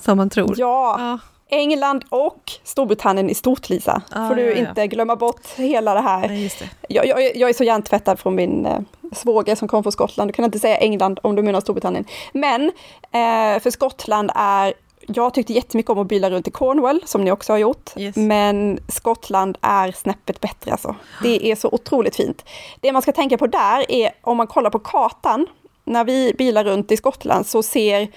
[0.00, 0.54] som man tror.
[0.56, 1.18] Ja, ja.
[1.56, 4.02] England och Storbritannien i stort, Lisa.
[4.10, 4.68] Ah, får du ja, ja.
[4.68, 6.28] inte glömma bort hela det här.
[6.28, 6.94] Nej, det.
[6.94, 8.80] Jag, jag, jag, är så hjärntvättad från min eh,
[9.12, 10.28] svåger som kom från Skottland.
[10.28, 12.04] Du kan inte säga England om du menar Storbritannien.
[12.32, 12.62] Men
[13.02, 14.74] eh, för Skottland är
[15.06, 17.90] jag tyckte jättemycket om att bila runt i Cornwall, som ni också har gjort.
[17.96, 18.16] Yes.
[18.16, 20.96] Men Skottland är snäppet bättre alltså.
[21.22, 22.44] Det är så otroligt fint.
[22.80, 25.46] Det man ska tänka på där är, om man kollar på kartan,
[25.84, 28.08] när vi bilar runt i Skottland så ser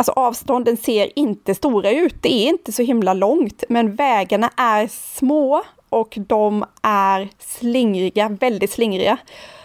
[0.00, 4.86] Alltså avstånden ser inte stora ut, det är inte så himla långt, men vägarna är
[4.86, 9.18] små och de är slingriga, väldigt slingriga.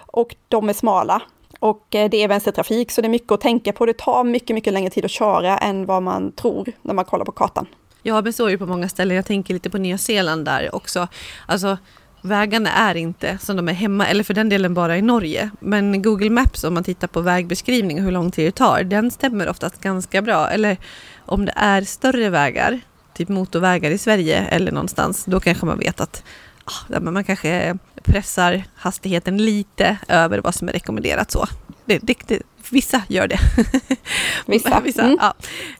[0.05, 1.21] Och de är smala.
[1.63, 3.85] Och eh, det är vänstertrafik, så det är mycket att tänka på.
[3.85, 7.25] Det tar mycket, mycket längre tid att köra än vad man tror när man kollar
[7.25, 7.65] på kartan.
[8.01, 9.15] Ja, men så är det på många ställen.
[9.15, 11.07] Jag tänker lite på Nya Zeeland där också.
[11.45, 11.77] Alltså,
[12.21, 15.49] vägarna är inte som de är hemma, eller för den delen bara i Norge.
[15.59, 19.11] Men Google Maps, om man tittar på vägbeskrivning och hur lång tid det tar, den
[19.11, 20.49] stämmer oftast ganska bra.
[20.49, 20.77] Eller
[21.25, 22.79] om det är större vägar,
[23.13, 26.23] typ motorvägar i Sverige eller någonstans, då kanske man vet att
[26.65, 31.47] ah, man kanske pressar hastigheten lite över vad som är rekommenderat så.
[31.85, 33.39] Det, det, det, vissa gör det.
[34.47, 34.79] Vissa.
[34.83, 35.17] vissa mm.
[35.21, 35.33] ja.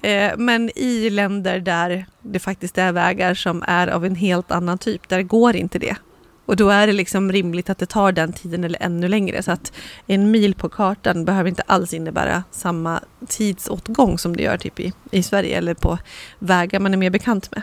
[0.10, 4.78] Eh, men i länder där det faktiskt är vägar som är av en helt annan
[4.78, 5.96] typ, där går inte det.
[6.46, 9.44] Och då är det liksom rimligt att det tar den tiden eller ännu längre.
[9.44, 9.74] Så att
[10.08, 14.94] en mil på kartan behöver inte alls innebära samma tidsåtgång som det gör typ i,
[15.12, 15.98] i Sverige eller på
[16.40, 17.62] vägar man är mer bekant med.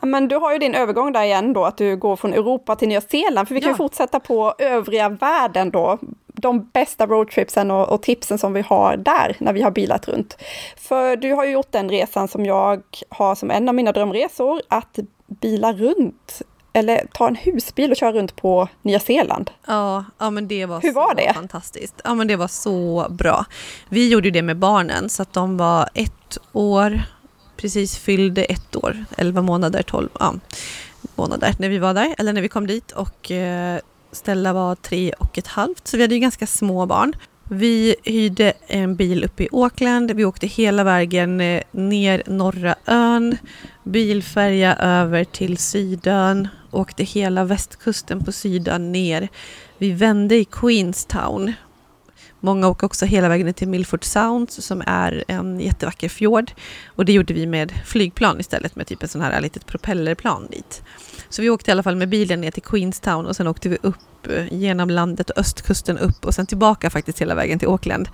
[0.00, 2.76] Ja, men du har ju din övergång där igen då, att du går från Europa
[2.76, 3.76] till Nya Zeeland, för vi kan ja.
[3.76, 5.98] fortsätta på övriga världen då.
[6.26, 10.36] De bästa roadtripsen och, och, tipsen som vi har där när vi har bilat runt.
[10.76, 14.62] För du har ju gjort den resan som jag har som en av mina drömresor,
[14.68, 19.50] att bila runt eller ta en husbil och köra runt på Nya Zeeland.
[19.66, 21.34] Ja, ja men det var, Hur var det?
[21.34, 22.00] fantastiskt.
[22.04, 23.44] Ja, men det var så bra.
[23.88, 27.02] Vi gjorde det med barnen, så att de var ett år,
[27.60, 30.34] precis fyllde ett år, 11 månader, 12 ja,
[31.16, 32.92] månader när vi var där, eller när vi kom dit.
[32.92, 33.80] Och eh,
[34.12, 37.12] Stella var tre och ett halvt, så vi hade ju ganska små barn.
[37.52, 40.10] Vi hyrde en bil uppe i Auckland.
[40.10, 43.36] Vi åkte hela vägen eh, ner norra ön,
[43.84, 49.28] bilfärja över till Sydön, åkte hela västkusten på Sydön ner.
[49.78, 51.52] Vi vände i Queenstown.
[52.40, 56.52] Många åker också hela vägen ner till Milford Sound som är en jättevacker fjord.
[56.86, 60.82] Och det gjorde vi med flygplan istället, med typ ett sån här litet propellerplan dit.
[61.30, 63.78] Så vi åkte i alla fall med bilen ner till Queenstown och sen åkte vi
[63.82, 68.08] upp eh, genom landet och östkusten upp och sen tillbaka faktiskt hela vägen till Auckland.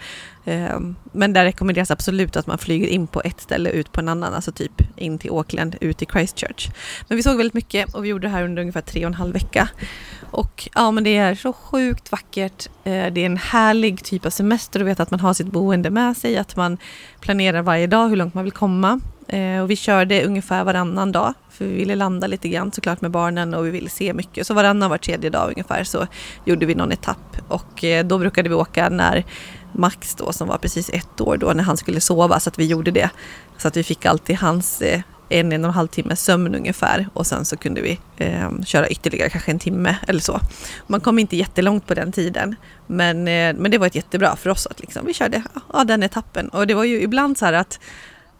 [0.44, 4.08] Ehm, men där rekommenderas absolut att man flyger in på ett ställe ut på en
[4.08, 6.68] annan, alltså typ in till Auckland, ut till Christchurch.
[7.08, 9.14] Men vi såg väldigt mycket och vi gjorde det här under ungefär tre och en
[9.14, 9.68] halv vecka.
[10.30, 12.68] Och ja, men det är så sjukt vackert.
[12.84, 15.90] Eh, det är en härlig typ av semester att veta att man har sitt boende
[15.90, 16.78] med sig, att man
[17.20, 19.00] planerar varje dag hur långt man vill komma.
[19.28, 23.10] Eh, och vi körde ungefär varannan dag, för vi ville landa lite grann såklart med
[23.10, 24.46] barnen och vi ville se mycket.
[24.46, 26.06] Så varannan var tredje dag ungefär så
[26.44, 29.24] gjorde vi någon etapp och eh, då brukade vi åka när
[29.72, 32.66] Max då som var precis ett år då när han skulle sova så att vi
[32.66, 33.10] gjorde det.
[33.58, 37.08] Så att vi fick alltid hans eh, en, en och en halv timme sömn ungefär
[37.14, 40.40] och sen så kunde vi eh, köra ytterligare kanske en timme eller så.
[40.86, 44.50] Man kom inte jättelångt på den tiden men, eh, men det var ett jättebra för
[44.50, 47.52] oss att liksom, vi körde ja, den etappen och det var ju ibland så här
[47.52, 47.80] att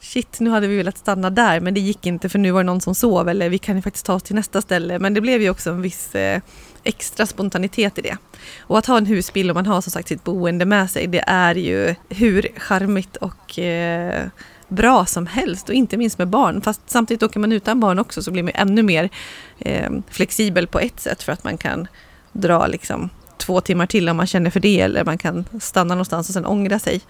[0.01, 2.67] shit, nu hade vi velat stanna där men det gick inte för nu var det
[2.67, 4.99] någon som sov eller vi kan ju faktiskt ta oss till nästa ställe.
[4.99, 6.41] Men det blev ju också en viss eh,
[6.85, 8.17] extra spontanitet i det.
[8.61, 11.25] Och att ha en husbil och man har som sagt sitt boende med sig, det
[11.27, 14.27] är ju hur charmigt och eh,
[14.69, 16.61] bra som helst och inte minst med barn.
[16.61, 19.11] Fast samtidigt åker man utan barn också så blir man ännu mer
[19.59, 21.89] eh, flexibel på ett sätt för att man kan
[22.33, 26.29] dra liksom två timmar till om man känner för det eller man kan stanna någonstans
[26.29, 27.01] och sen ångra sig.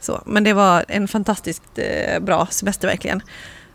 [0.00, 3.22] Så, men det var en fantastiskt eh, bra semester verkligen.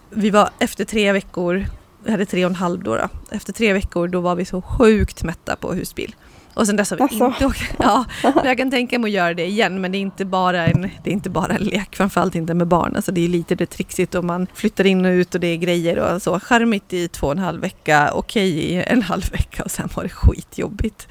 [0.10, 1.66] Vi var efter tre veckor,
[2.04, 3.10] vi hade tre och en halv då, då.
[3.32, 6.16] Efter tre veckor då var vi så sjukt mätta på husbil.
[6.56, 7.26] Och sen dess har vi alltså.
[7.26, 7.62] inte åkt.
[7.80, 8.06] Ja,
[8.44, 11.10] jag kan tänka mig att göra det igen men det är inte bara en, det
[11.10, 12.96] är inte bara en lek, framförallt inte med barn.
[12.96, 15.58] Alltså det är lite det trixigt och man flyttar in och ut och det är
[15.58, 16.40] grejer och så.
[16.40, 20.04] Charmigt i två och en halv vecka, okej i en halv vecka och sen var
[20.04, 21.08] det skitjobbigt.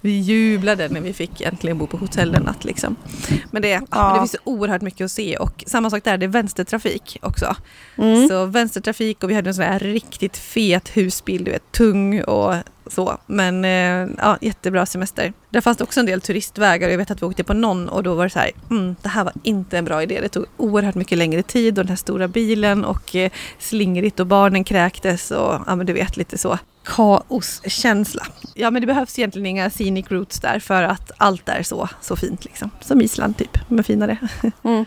[0.00, 2.96] Vi jublade när vi fick äntligen bo på hotell en natt liksom.
[3.50, 3.80] Men det, ja.
[3.90, 7.18] men det finns så oerhört mycket att se och samma sak där, det är vänstertrafik
[7.22, 7.56] också.
[7.96, 8.28] Mm.
[8.28, 12.54] Så vänstertrafik och vi hade en sån här riktigt fet husbil, du vet tung och
[12.90, 13.18] så.
[13.26, 15.32] Men eh, ja, jättebra semester.
[15.50, 16.88] Där fanns det också en del turistvägar.
[16.88, 18.96] och Jag vet att vi åkte på någon och då var det så här, mm,
[19.02, 20.20] det här var inte en bra idé.
[20.20, 24.26] Det tog oerhört mycket längre tid och den här stora bilen och eh, slingrigt och
[24.26, 28.26] barnen kräktes och ja men du vet lite så kaoskänsla.
[28.54, 32.16] Ja men det behövs egentligen inga scenic routes där för att allt är så, så
[32.16, 32.70] fint liksom.
[32.80, 34.16] Som Island typ, men finare.
[34.62, 34.84] Mm.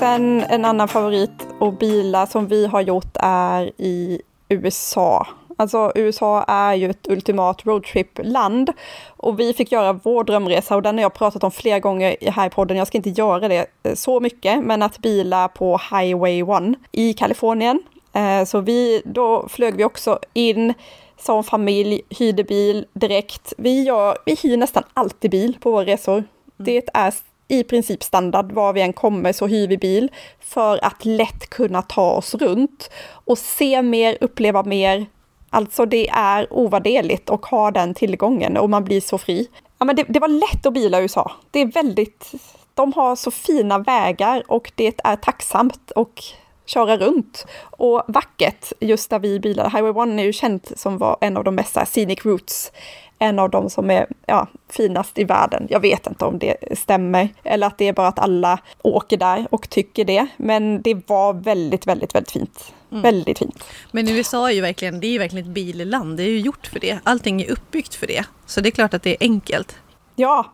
[0.00, 5.26] Sen en annan favorit och bilar som vi har gjort är i USA.
[5.56, 8.72] Alltså USA är ju ett ultimat roadtrip-land
[9.08, 12.46] och vi fick göra vår drömresa och den har jag pratat om flera gånger här
[12.46, 12.76] i podden.
[12.76, 17.12] Jag ska inte göra det eh, så mycket, men att bila på Highway 1 i
[17.12, 17.82] Kalifornien.
[18.12, 20.74] Eh, så vi, då flög vi också in
[21.18, 23.52] som familj, hyrde bil direkt.
[23.58, 26.14] Vi, gör, vi hyr nästan alltid bil på våra resor.
[26.14, 26.26] Mm.
[26.56, 27.14] Det är
[27.50, 28.52] i princip standard.
[28.52, 30.08] Var vi än kommer så hyr vi bil
[30.40, 35.06] för att lätt kunna ta oss runt och se mer, uppleva mer.
[35.50, 39.48] Alltså det är ovärderligt att ha den tillgången och man blir så fri.
[39.78, 41.32] Ja, men det, det var lätt att bila i USA.
[41.50, 42.32] Det är väldigt,
[42.74, 46.22] de har så fina vägar och det är tacksamt och
[46.66, 47.46] köra runt.
[47.62, 49.70] Och vackert, just där vi bilade.
[49.70, 52.72] Highway 1 är ju känt som var en av de bästa, scenic routes
[53.22, 55.66] en av de som är ja, finast i världen.
[55.70, 59.46] Jag vet inte om det stämmer eller att det är bara att alla åker där
[59.50, 60.26] och tycker det.
[60.36, 62.74] Men det var väldigt, väldigt, väldigt fint.
[62.90, 63.02] Mm.
[63.02, 63.64] Väldigt fint.
[63.90, 66.16] Men USA är ju verkligen, det är ju verkligen ett billand.
[66.16, 66.98] Det är ju gjort för det.
[67.04, 68.24] Allting är uppbyggt för det.
[68.46, 69.76] Så det är klart att det är enkelt.
[70.16, 70.52] Ja,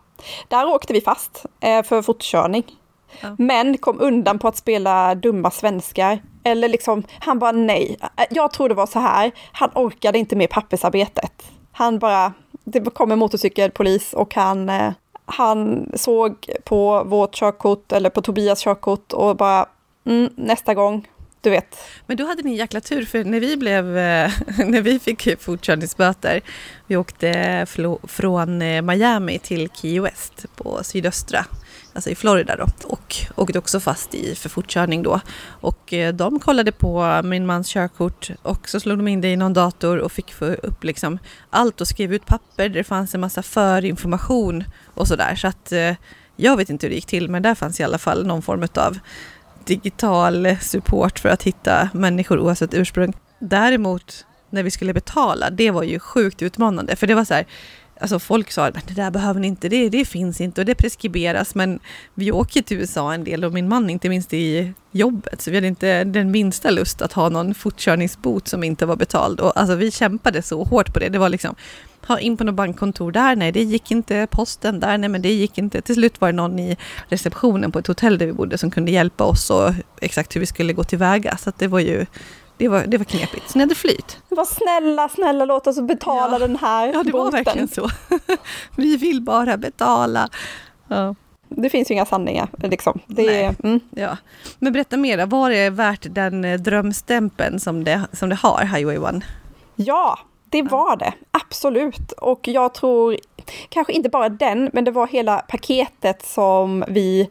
[0.49, 2.65] där åkte vi fast eh, för fortkörning.
[3.21, 3.37] Ja.
[3.39, 6.23] Men kom undan på att spela dumma svenskar.
[6.45, 7.99] Eller liksom, han bara nej.
[8.31, 11.51] Jag tror det var så här, han orkade inte med pappersarbetet.
[11.73, 12.33] Han bara,
[12.67, 14.93] det kom en motorcykelpolis och han, eh,
[15.25, 19.67] han såg på vårt körkort eller på Tobias körkort och bara
[20.07, 21.09] mm, nästa gång,
[21.41, 21.77] du vet.
[22.07, 24.31] Men då hade ni jäkla tur för när vi, blev, eh,
[24.67, 26.41] när vi fick fortkörningsböter,
[26.87, 27.67] vi åkte
[28.03, 31.47] från eh, Miami till Key West på sydöstra
[31.97, 35.21] alltså i Florida då, och åkte också fast i för fortkörning då.
[35.47, 39.37] Och eh, de kollade på min mans körkort och så slog de in det i
[39.37, 41.19] någon dator och fick få upp liksom
[41.51, 45.35] allt och skrev ut papper där det fanns en massa förinformation och sådär.
[45.35, 45.95] Så att eh,
[46.37, 48.69] jag vet inte hur det gick till men där fanns i alla fall någon form
[48.75, 48.99] av
[49.65, 53.13] digital support för att hitta människor oavsett ursprung.
[53.39, 57.47] Däremot när vi skulle betala, det var ju sjukt utmanande för det var så här
[58.01, 60.75] Alltså folk sa att det där behöver ni inte, det, det finns inte och det
[60.75, 61.55] preskriberas.
[61.55, 61.79] Men
[62.15, 65.43] vi åker till USA en del och min man inte minst i jobbet.
[65.43, 69.41] Så vi hade inte den minsta lust att ha någon fortkörningsbot som inte var betald.
[69.41, 71.09] Och alltså vi kämpade så hårt på det.
[71.09, 71.55] Det var liksom,
[72.07, 74.27] ha in på något bankkontor där, nej det gick inte.
[74.31, 75.81] Posten där, nej men det gick inte.
[75.81, 76.77] Till slut var det någon i
[77.09, 80.47] receptionen på ett hotell där vi bodde som kunde hjälpa oss och exakt hur vi
[80.47, 81.37] skulle gå tillväga.
[81.37, 82.07] Så det var ju
[82.57, 83.51] det var, det var knepigt.
[83.51, 84.19] Så ni hade flyt.
[84.29, 86.39] Var snälla, snälla låt oss betala ja.
[86.39, 87.25] den här Ja, det boten.
[87.25, 87.91] var verkligen så.
[88.77, 90.29] Vi vill bara betala.
[90.89, 91.15] Ja.
[91.49, 92.49] Det finns ju inga sanningar.
[92.59, 93.01] Liksom.
[93.07, 93.43] Det.
[93.43, 93.81] Är, mm.
[93.91, 94.17] ja.
[94.59, 99.17] Men berätta mer, vad är värt den eh, drömstämpeln som det, som det har, Highway
[99.17, 99.25] 1?
[99.77, 101.13] Ja, det var det.
[101.31, 102.13] Absolut.
[102.13, 103.17] Och jag tror,
[103.69, 107.29] kanske inte bara den, men det var hela paketet som vi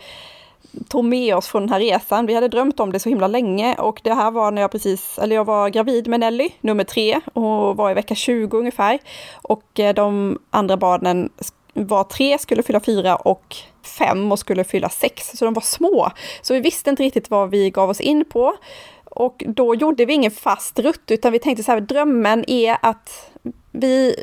[0.88, 2.26] tog med oss från den här resan.
[2.26, 5.20] Vi hade drömt om det så himla länge och det här var när jag precis,
[5.20, 9.00] eller jag var gravid med Nelly, nummer tre, och var i vecka 20 ungefär.
[9.34, 11.30] Och eh, de andra barnen
[11.74, 13.56] var tre, skulle fylla fyra och
[13.98, 16.12] fem och skulle fylla sex, så de var små.
[16.42, 18.56] Så vi visste inte riktigt vad vi gav oss in på.
[19.06, 23.32] Och då gjorde vi ingen fast rutt, utan vi tänkte så här, drömmen är att
[23.72, 24.16] vi,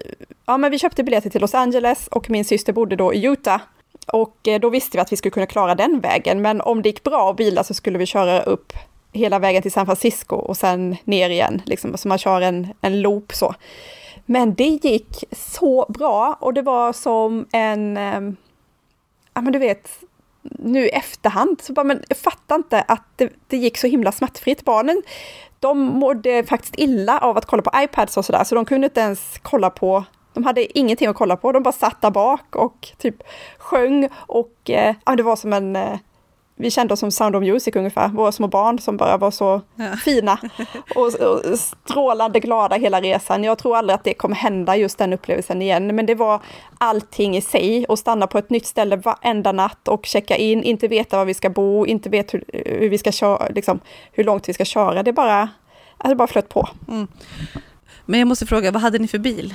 [0.46, 3.60] ja men vi köpte biljetter till Los Angeles och min syster bodde då i Utah
[4.06, 6.42] och eh, då visste vi att vi skulle kunna klara den vägen.
[6.42, 8.72] Men om det gick bra att bila så skulle vi köra upp
[9.12, 13.00] hela vägen till San Francisco och sen ner igen, liksom, så man kör en, en
[13.00, 13.54] loop så.
[14.26, 18.36] Men det gick så bra och det var som en, ehm,
[19.34, 19.88] ja men du vet,
[20.42, 24.12] nu i efterhand, så bara, men jag fattar inte att det, det gick så himla
[24.12, 24.64] smärtfritt.
[24.64, 25.02] Barnen,
[25.60, 29.00] de mådde faktiskt illa av att kolla på iPads och sådär, så de kunde inte
[29.00, 32.88] ens kolla på de hade ingenting att kolla på, de bara satt där bak och
[32.98, 33.22] typ
[33.58, 35.96] sjöng och eh, det var som en eh,
[36.62, 39.60] vi kände oss som Sound of Music ungefär, våra små barn som bara var så
[39.76, 39.96] ja.
[40.04, 40.38] fina
[40.94, 43.44] och, och, strålande glada hela resan.
[43.44, 46.40] Jag tror aldrig att det kommer hända just den upplevelsen igen, men det var
[46.78, 50.88] allting i sig och stanna på ett nytt ställe varenda natt och checka in, inte
[50.88, 52.44] veta var vi ska bo, inte veta hur,
[52.80, 53.80] hur vi ska köra, liksom,
[54.12, 55.02] hur långt vi ska köra.
[55.02, 55.48] Det bara,
[55.98, 56.68] alltså, bara flöt på.
[56.88, 57.06] Mm.
[58.06, 59.54] Men jag måste fråga, vad hade ni för bil?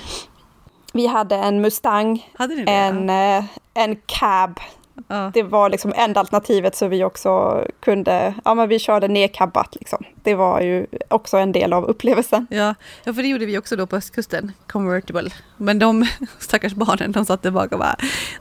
[0.93, 3.09] Vi hade en Mustang, hade en?
[3.09, 4.59] Eh, en cab
[5.07, 5.31] Ja.
[5.33, 10.03] Det var liksom enda alternativet så vi också kunde, ja men vi körde nedkabbat liksom.
[10.23, 12.47] Det var ju också en del av upplevelsen.
[12.49, 15.29] Ja, ja för det gjorde vi också då på östkusten, convertible.
[15.57, 16.05] Men de
[16.39, 17.95] stackars barnen, de satt tillbaka och bara,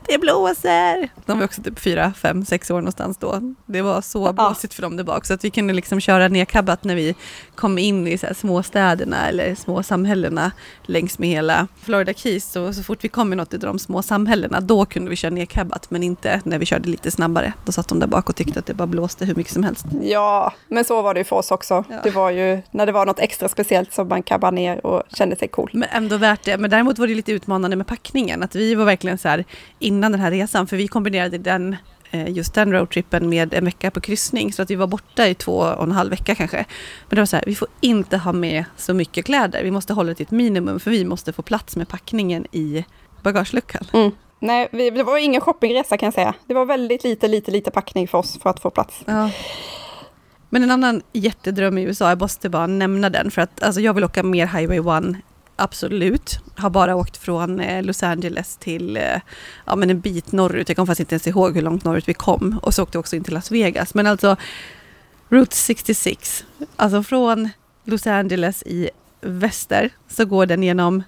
[0.06, 1.08] det blåser!
[1.26, 3.54] De var också typ fyra, fem, sex år någonstans då.
[3.66, 4.76] Det var så blåsigt ja.
[4.76, 7.14] för dem där bak, så att vi kunde liksom köra nedkabbat när vi
[7.54, 12.52] kom in i så här småstäderna eller små samhällena längs med hela Florida Keys.
[12.52, 15.30] Så, så fort vi kom i något av de små samhällena, då kunde vi köra
[15.30, 17.52] nedkabbat, men inte när vi körde lite snabbare.
[17.64, 19.86] Då satt de där bak och tyckte att det bara blåste hur mycket som helst.
[20.02, 21.84] Ja, men så var det ju för oss också.
[21.88, 21.96] Ja.
[22.02, 25.36] Det var ju när det var något extra speciellt som man kabbade ner och kände
[25.36, 25.70] sig cool.
[25.72, 26.58] Men ändå värt det.
[26.58, 28.42] Men däremot var det lite utmanande med packningen.
[28.42, 29.44] Att vi var verkligen så här
[29.78, 31.76] innan den här resan, för vi kombinerade den
[32.10, 34.52] eh, just den roadtrippen med en vecka på kryssning.
[34.52, 36.64] Så att vi var borta i två och en halv vecka kanske.
[37.08, 39.62] Men det var så här, vi får inte ha med så mycket kläder.
[39.62, 42.84] Vi måste hålla det till ett minimum för vi måste få plats med packningen i
[43.22, 43.84] bagageluckan.
[43.92, 44.10] Mm.
[44.38, 46.34] Nej, vi, det var ingen shoppingresa kan jag säga.
[46.46, 49.02] Det var väldigt lite, lite, lite packning för oss för att få plats.
[49.06, 49.30] Ja.
[50.50, 53.94] Men en annan jättedröm i USA, jag måste bara nämna den för att alltså, jag
[53.94, 54.78] vill åka mer Highway
[55.10, 55.16] 1
[55.56, 56.38] Absolut.
[56.56, 59.20] Har bara åkt från eh, Los Angeles till eh,
[59.64, 60.68] ja, men en bit norrut.
[60.68, 62.58] Jag kommer faktiskt inte ens ihåg hur långt norrut vi kom.
[62.62, 63.94] Och så åkte jag också in till Las Vegas.
[63.94, 64.36] Men alltså
[65.28, 66.44] Route 66.
[66.76, 67.48] Alltså från
[67.84, 71.02] Los Angeles i väster så går den genom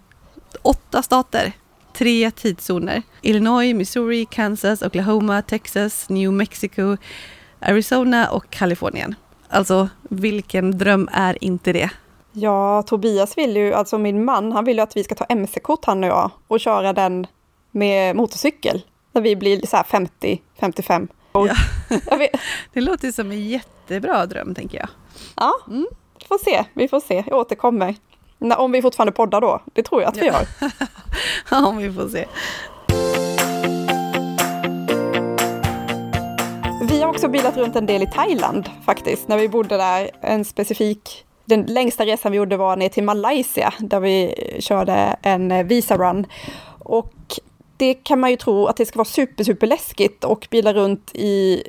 [0.62, 1.52] åtta stater.
[1.98, 3.02] Tre tidszoner.
[3.22, 6.96] Illinois, Missouri, Kansas, Oklahoma, Texas, New Mexico,
[7.60, 9.14] Arizona och Kalifornien.
[9.48, 11.90] Alltså vilken dröm är inte det?
[12.32, 15.84] Ja, Tobias vill ju, alltså min man, han vill ju att vi ska ta mc-kort
[15.84, 17.26] han och jag och köra den
[17.70, 18.82] med motorcykel
[19.12, 21.08] när vi blir så här 50, 55.
[21.32, 21.54] Och Ja.
[22.72, 24.88] Det låter som en jättebra dröm, tänker jag.
[25.36, 25.86] ja, Mm.
[26.18, 27.94] vi får se, vi får se, jag återkommer.
[28.40, 30.46] Om vi fortfarande poddar då, det tror jag att vi gör.
[31.50, 32.24] Ja, om vi får se.
[36.90, 40.10] Vi har också bilat runt en del i Thailand faktiskt, när vi bodde där.
[40.20, 45.68] En specifik, den längsta resan vi gjorde var ner till Malaysia, där vi körde en
[45.68, 46.26] visa run.
[46.78, 47.12] Och
[47.78, 51.10] det kan man ju tro att det ska vara super, super läskigt och bila runt
[51.14, 51.62] i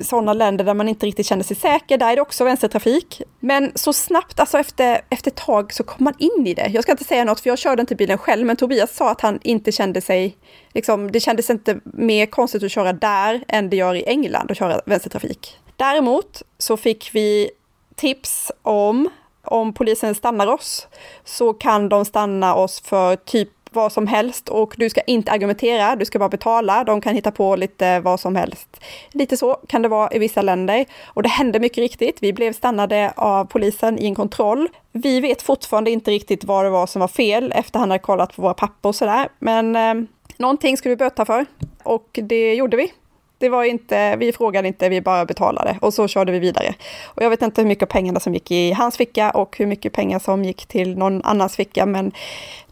[0.00, 1.98] sådana länder där man inte riktigt känner sig säker.
[1.98, 3.22] Där är det också vänstertrafik.
[3.40, 6.70] Men så snabbt, alltså efter, efter ett tag så kom man in i det.
[6.74, 9.20] Jag ska inte säga något för jag körde inte bilen själv, men Tobias sa att
[9.20, 10.36] han inte kände sig,
[10.72, 14.58] liksom, det kändes inte mer konstigt att köra där än det gör i England att
[14.58, 15.58] köra vänstertrafik.
[15.76, 17.50] Däremot så fick vi
[17.96, 19.08] tips om,
[19.44, 20.88] om polisen stannar oss,
[21.24, 25.96] så kan de stanna oss för typ vad som helst och du ska inte argumentera,
[25.96, 26.84] du ska bara betala.
[26.84, 28.80] De kan hitta på lite vad som helst.
[29.12, 32.18] Lite så kan det vara i vissa länder och det hände mycket riktigt.
[32.20, 34.68] Vi blev stannade av polisen i en kontroll.
[34.92, 38.36] Vi vet fortfarande inte riktigt vad det var som var fel efter han hade kollat
[38.36, 39.28] på våra papper och sådär.
[39.38, 39.94] Men eh,
[40.38, 41.46] någonting skulle vi böta för
[41.82, 42.92] och det gjorde vi.
[43.38, 46.74] Det var inte, vi frågade inte, vi bara betalade och så körde vi vidare.
[47.04, 49.92] Och jag vet inte hur mycket pengarna som gick i hans ficka och hur mycket
[49.92, 52.12] pengar som gick till någon annans ficka, men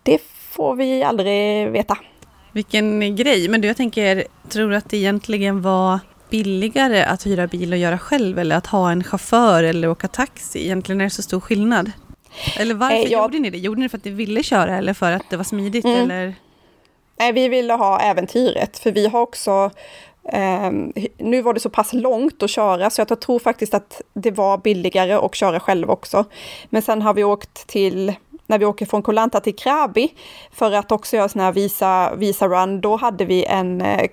[0.03, 0.19] det
[0.57, 1.99] får vi aldrig veta.
[2.53, 3.49] Vilken grej.
[3.49, 5.99] Men du, jag tänker, tror du att det egentligen var
[6.31, 10.65] billigare att hyra bil och göra själv eller att ha en chaufför eller åka taxi?
[10.65, 11.91] Egentligen är det så stor skillnad.
[12.59, 13.59] Eller varför Eh, jag- gjorde ni det?
[13.59, 15.85] Gjorde ni det för att ni ville köra eller för att det var smidigt?
[15.85, 16.11] Mm.
[16.11, 16.35] Eller?
[17.19, 19.71] Nej, vi ville ha äventyret, för vi har också
[20.33, 24.31] ehm, nu var det så pass långt att köra så jag tror faktiskt att det
[24.31, 26.25] var billigare att köra själv också.
[26.71, 28.13] Men sen har vi åkt till,
[28.47, 30.15] när vi åker från Koh Lanta till Krabi
[30.53, 34.11] för att också göra sådana här visa, visa run, då hade vi en eh,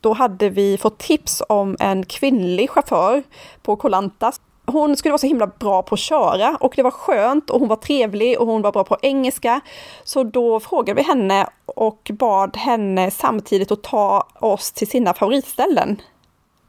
[0.00, 3.22] då hade vi fått tips om en kvinnlig chaufför
[3.62, 4.32] på Koh Lanta
[4.70, 7.68] hon skulle vara så himla bra på att köra och det var skönt och hon
[7.68, 9.60] var trevlig och hon var bra på engelska.
[10.04, 16.00] Så då frågade vi henne och bad henne samtidigt att ta oss till sina favoritställen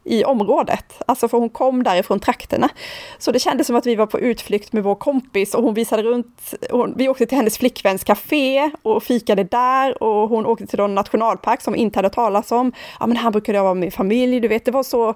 [0.03, 1.01] i området.
[1.05, 2.69] Alltså för hon kom därifrån trakterna.
[3.17, 6.03] Så det kändes som att vi var på utflykt med vår kompis och hon visade
[6.03, 6.53] runt.
[6.71, 10.95] Hon, vi åkte till hennes flickväns café och fikade där och hon åkte till någon
[10.95, 12.71] nationalpark som vi inte hade talas om.
[12.99, 15.15] Ja men här brukade jag vara med min familj, du vet det var så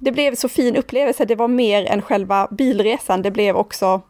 [0.00, 1.24] det blev så fin upplevelse.
[1.24, 3.22] Det var mer än själva bilresan.
[3.22, 4.00] Det blev också,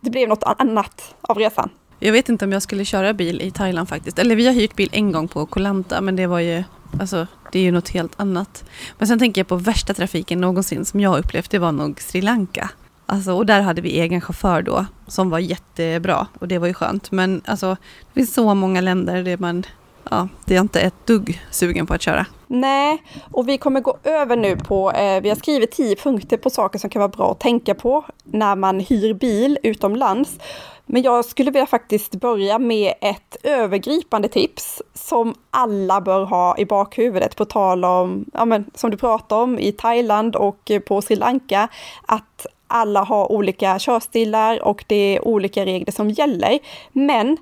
[0.00, 1.70] det blev något annat av resan.
[1.98, 4.18] Jag vet inte om jag skulle köra bil i Thailand faktiskt.
[4.18, 6.64] Eller vi har hyrt bil en gång på Koh Lanta men det var ju,
[7.00, 8.64] alltså det är ju något helt annat.
[8.98, 12.00] Men sen tänker jag på värsta trafiken någonsin som jag har upplevt, det var nog
[12.00, 12.70] Sri Lanka.
[13.06, 16.74] Alltså, och där hade vi egen chaufför då som var jättebra och det var ju
[16.74, 17.10] skönt.
[17.10, 19.66] Men alltså det finns så många länder där man,
[20.10, 22.26] ja, det är inte ett dugg sugen på att köra.
[22.46, 26.50] Nej, och vi kommer gå över nu på, eh, vi har skrivit tio punkter på
[26.50, 30.38] saker som kan vara bra att tänka på när man hyr bil utomlands.
[30.86, 36.66] Men jag skulle vilja faktiskt börja med ett övergripande tips som alla bör ha i
[36.66, 41.16] bakhuvudet på tal om, ja men som du pratade om i Thailand och på Sri
[41.16, 41.68] Lanka,
[42.06, 46.58] att alla har olika körstilar och det är olika regler som gäller.
[46.92, 47.36] Men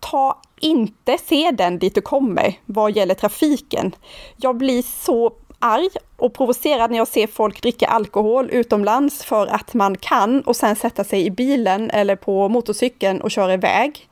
[0.00, 3.94] ta inte seden dit du kommer vad gäller trafiken.
[4.36, 9.74] Jag blir så arg och provocerad när jag ser folk dricka alkohol utomlands för att
[9.74, 14.08] man kan och sen sätta sig i bilen eller på motorcykeln och köra iväg.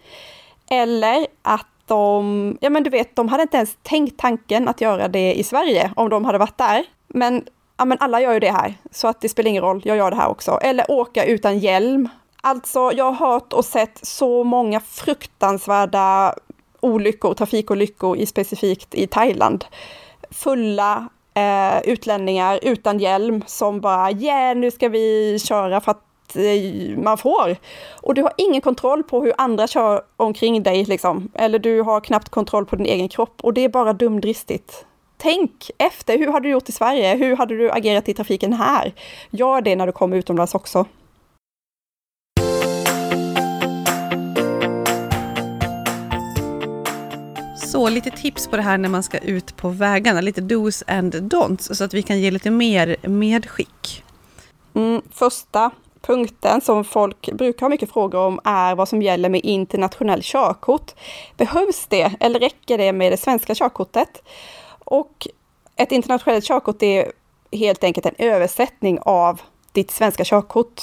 [0.70, 5.08] Eller att de, ja men du vet, de hade inte ens tänkt tanken att göra
[5.08, 6.84] det i Sverige om de hade varit där.
[7.08, 7.44] Men,
[7.76, 10.10] ja men alla gör ju det här, så att det spelar ingen roll, jag gör
[10.10, 10.58] det här också.
[10.62, 12.08] Eller åka utan hjälm.
[12.40, 16.34] Alltså, jag har hört och sett så många fruktansvärda
[16.80, 19.64] olyckor, trafikolyckor i specifikt i Thailand.
[20.30, 26.02] Fulla eh, utlänningar utan hjälm som bara, yeah, nu ska vi köra för att
[26.34, 27.56] Eh, man får.
[28.00, 31.30] Och du har ingen kontroll på hur andra kör omkring dig, liksom.
[31.34, 34.86] Eller du har knappt kontroll på din egen kropp och det är bara dumdristigt.
[35.16, 37.16] Tänk efter, hur hade du gjort i Sverige?
[37.16, 38.94] Hur hade du agerat i trafiken här?
[39.30, 40.84] Gör det när du kommer utomlands också.
[47.76, 51.14] Så lite tips på det här när man ska ut på vägarna, lite dos and
[51.14, 54.04] don'ts, så att vi kan ge lite mer medskick.
[54.74, 55.70] Mm, första,
[56.00, 60.94] punkten som folk brukar ha mycket frågor om är vad som gäller med internationell körkort.
[61.36, 64.22] Behövs det eller räcker det med det svenska körkortet?
[64.78, 65.28] Och
[65.76, 67.12] ett internationellt körkort är
[67.52, 69.40] helt enkelt en översättning av
[69.72, 70.82] ditt svenska körkort.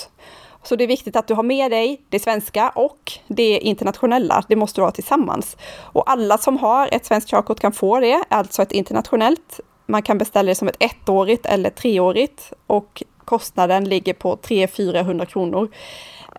[0.63, 4.43] Så det är viktigt att du har med dig det svenska och det internationella.
[4.47, 5.57] Det måste du ha tillsammans.
[5.79, 9.59] Och alla som har ett svenskt körkort kan få det, alltså ett internationellt.
[9.85, 15.69] Man kan beställa det som ett ettårigt eller treårigt och kostnaden ligger på 300-400 kronor.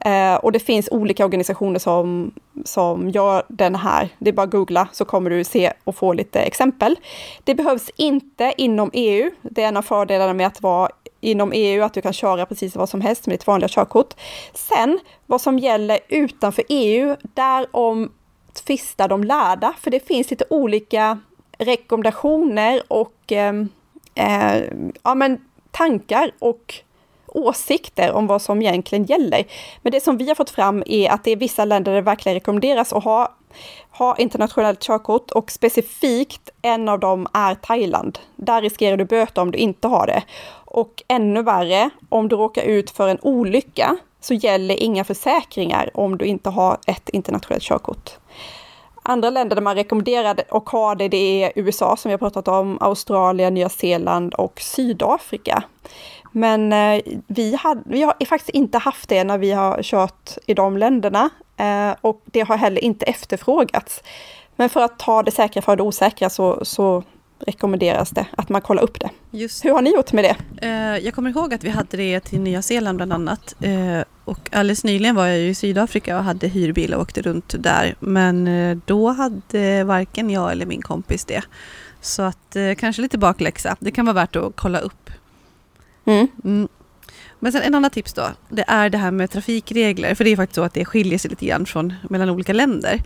[0.01, 2.33] Eh, och det finns olika organisationer som,
[2.65, 4.09] som gör den här.
[4.19, 6.97] Det är bara att googla så kommer du se och få lite exempel.
[7.45, 9.31] Det behövs inte inom EU.
[9.43, 10.89] Det är en av fördelarna med att vara
[11.21, 14.15] inom EU, att du kan köra precis vad som helst med ditt vanliga körkort.
[14.55, 18.13] Sen, vad som gäller utanför EU, därom
[18.67, 21.19] tvistar de lärda, för det finns lite olika
[21.59, 23.55] rekommendationer och eh,
[24.15, 24.63] eh,
[25.03, 26.75] ja, men tankar och
[27.35, 29.45] åsikter om vad som egentligen gäller.
[29.83, 32.05] Men det som vi har fått fram är att det är vissa länder där det
[32.05, 33.35] verkligen rekommenderas att ha,
[33.91, 38.19] ha internationellt körkort och specifikt en av dem är Thailand.
[38.37, 40.23] Där riskerar du böter om du inte har det.
[40.65, 46.19] Och ännu värre, om du råkar ut för en olycka så gäller inga försäkringar om
[46.19, 48.11] du inte har ett internationellt körkort.
[49.07, 52.49] Andra länder där man rekommenderar och har det, det är USA som vi har pratat
[52.49, 55.63] om, Australien, Nya Zeeland och Sydafrika.
[56.37, 60.55] Men eh, vi, hade, vi har faktiskt inte haft det när vi har kört i
[60.55, 64.03] de länderna eh, och det har heller inte efterfrågats.
[64.57, 67.03] Men för att ta det säkra för det osäkra så, så
[67.39, 69.11] rekommenderas det att man kollar upp det.
[69.31, 69.65] Just.
[69.65, 70.37] Hur har ni gjort med det?
[70.67, 73.55] Eh, jag kommer ihåg att vi hade det till Nya Zeeland bland annat.
[73.61, 77.95] Eh, och alldeles nyligen var jag i Sydafrika och hade hyrbil och åkte runt där.
[78.01, 81.43] Men eh, då hade varken jag eller min kompis det.
[82.01, 83.77] Så att kanske lite bakläxa.
[83.81, 85.04] Det kan vara värt att kolla upp.
[86.05, 86.29] Mm.
[86.45, 86.69] Mm.
[87.39, 88.29] Men sen en annan tips då.
[88.49, 90.15] Det är det här med trafikregler.
[90.15, 93.03] För det är faktiskt så att det skiljer sig lite grann från, mellan olika länder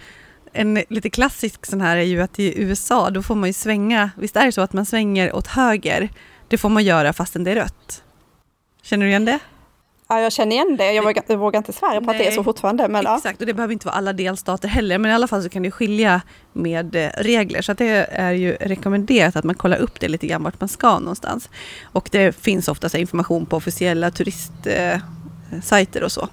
[0.52, 4.10] en lite klassisk sån här är ju att i USA då får man ju svänga,
[4.16, 6.08] visst är det så att man svänger åt höger?
[6.48, 8.04] Det får man göra fastän det är rött.
[8.82, 9.38] Känner du igen det?
[10.10, 10.92] Ja, jag känner igen det.
[10.92, 12.10] Jag vågar, jag vågar inte svära på Nej.
[12.10, 12.88] att det är så fortfarande.
[12.88, 13.32] Men, Exakt, ja.
[13.40, 14.98] och det behöver inte vara alla delstater heller.
[14.98, 16.20] Men i alla fall så kan det skilja
[16.52, 17.62] med eh, regler.
[17.62, 20.98] Så det är ju rekommenderat att man kollar upp det lite grann vart man ska
[20.98, 21.50] någonstans.
[21.82, 26.28] Och det finns ofta information på officiella turistsajter och så.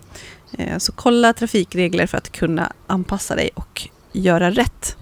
[0.57, 4.97] Eh, så kolla trafikregler för att kunna anpassa dig och göra rätt.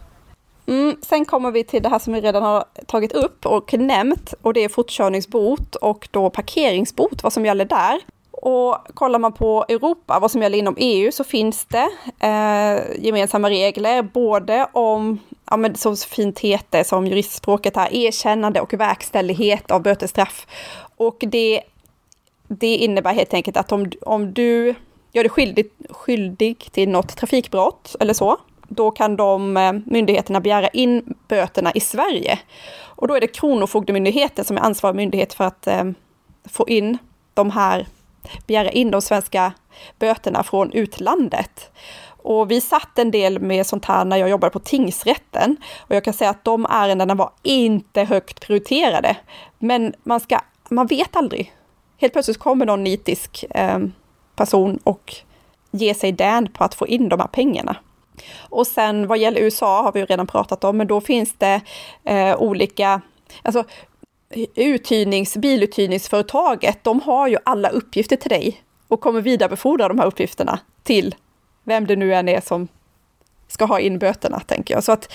[0.66, 4.34] Mm, sen kommer vi till det här som vi redan har tagit upp och nämnt
[4.42, 8.00] och det är fortkörningsbot och då parkeringsbot, vad som gäller där.
[8.46, 11.90] Och kollar man på Europa, vad som gäller inom EU, så finns det
[12.20, 15.20] eh, gemensamma regler, både om,
[15.50, 20.48] ja men så fint heter som juristspråket här, erkännande och verkställighet av bötesstraff.
[20.98, 21.62] Och det,
[22.48, 24.76] det innebär helt enkelt att om, om du
[25.12, 28.38] gör dig skyldig, skyldig till något trafikbrott eller så,
[28.68, 32.40] då kan de eh, myndigheterna begära in böterna i Sverige.
[32.82, 35.84] Och då är det Kronofogdemyndigheten som är ansvarig myndighet för att eh,
[36.46, 36.98] få in
[37.34, 37.88] de här,
[38.48, 39.54] begära in de svenska
[40.00, 41.72] böterna från utlandet.
[42.24, 45.58] Och vi satt en del med sånt här när jag jobbade på tingsrätten.
[45.80, 49.18] Och jag kan säga att de ärendena var inte högt prioriterade.
[49.60, 51.54] Men man, ska, man vet aldrig.
[51.98, 53.80] Helt plötsligt kommer någon nitisk eh,
[54.36, 55.16] person och
[55.72, 57.76] ger sig den på att få in de här pengarna.
[58.40, 61.62] Och sen vad gäller USA har vi ju redan pratat om, men då finns det
[62.04, 63.02] eh, olika,
[63.44, 63.64] alltså
[64.56, 70.60] uthyrnings, biluthyrningsföretaget, de har ju alla uppgifter till dig och kommer vidarebefordra de här uppgifterna
[70.84, 71.16] till
[71.64, 72.68] vem det nu än är som
[73.48, 74.84] ska ha in böterna, tänker jag.
[74.84, 75.14] Så att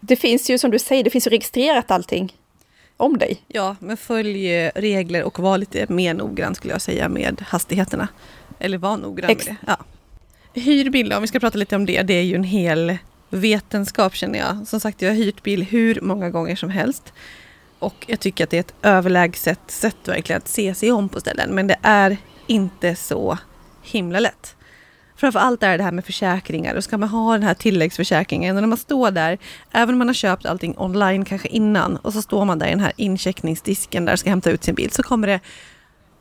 [0.00, 2.36] det finns ju, som du säger, det finns ju registrerat allting
[2.96, 3.42] om dig.
[3.48, 8.08] Ja, men följ regler och var lite mer noggrann skulle jag säga med hastigheterna.
[8.58, 9.72] Eller var noggrann Ex med det.
[9.72, 9.76] Ja.
[10.60, 12.98] Hyrbil, om vi ska prata lite om det, det är ju en hel
[13.30, 14.68] vetenskap känner jag.
[14.68, 17.12] Som sagt, jag har hyrt bil hur många gånger som helst.
[17.80, 21.20] Och jag tycker att det är ett överlägset sätt verkligen att se sig om på
[21.20, 21.54] ställen.
[21.54, 22.16] Men det är
[22.46, 23.38] inte så
[23.82, 24.56] himla lätt.
[25.16, 26.74] Framförallt är det här med försäkringar.
[26.74, 28.56] Och ska man ha den här tilläggsförsäkringen.
[28.56, 29.38] Och när man står där,
[29.72, 32.70] även om man har köpt allting online kanske innan och så står man där i
[32.70, 35.40] den här incheckningsdisken där och ska hämta ut sin bil så kommer det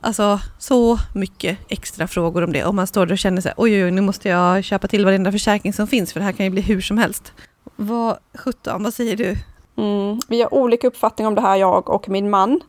[0.02, 2.64] Alltså så mycket extra frågor om det.
[2.64, 5.06] Om man står där och känner sig oj, oj, oj, nu måste jag köpa till
[5.06, 7.34] varenda försäkring som finns för det här kan ju bli hur som helst.
[7.76, 9.38] Vad sjutton, vad säger du?
[9.80, 12.62] Mm, vi har olika uppfattning om det här, jag och min man.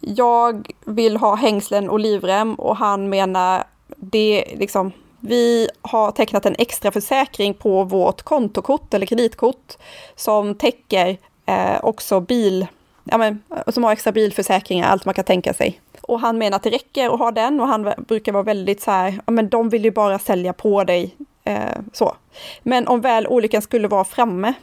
[0.00, 3.64] Jag vill ha hängslen och livrem och han menar
[3.96, 9.76] det liksom vi har tecknat en extra försäkring på vårt kontokort eller kreditkort
[10.16, 12.66] som täcker eh, också bil,
[13.04, 15.80] ja men, som har extra bilförsäkringar, allt man kan tänka sig.
[16.00, 18.90] Och han menar att det räcker att ha den och han brukar vara väldigt så
[18.90, 21.16] här, ja men de vill ju bara sälja på dig.
[21.44, 22.16] Eh, så.
[22.62, 24.54] Men om väl olyckan skulle vara framme,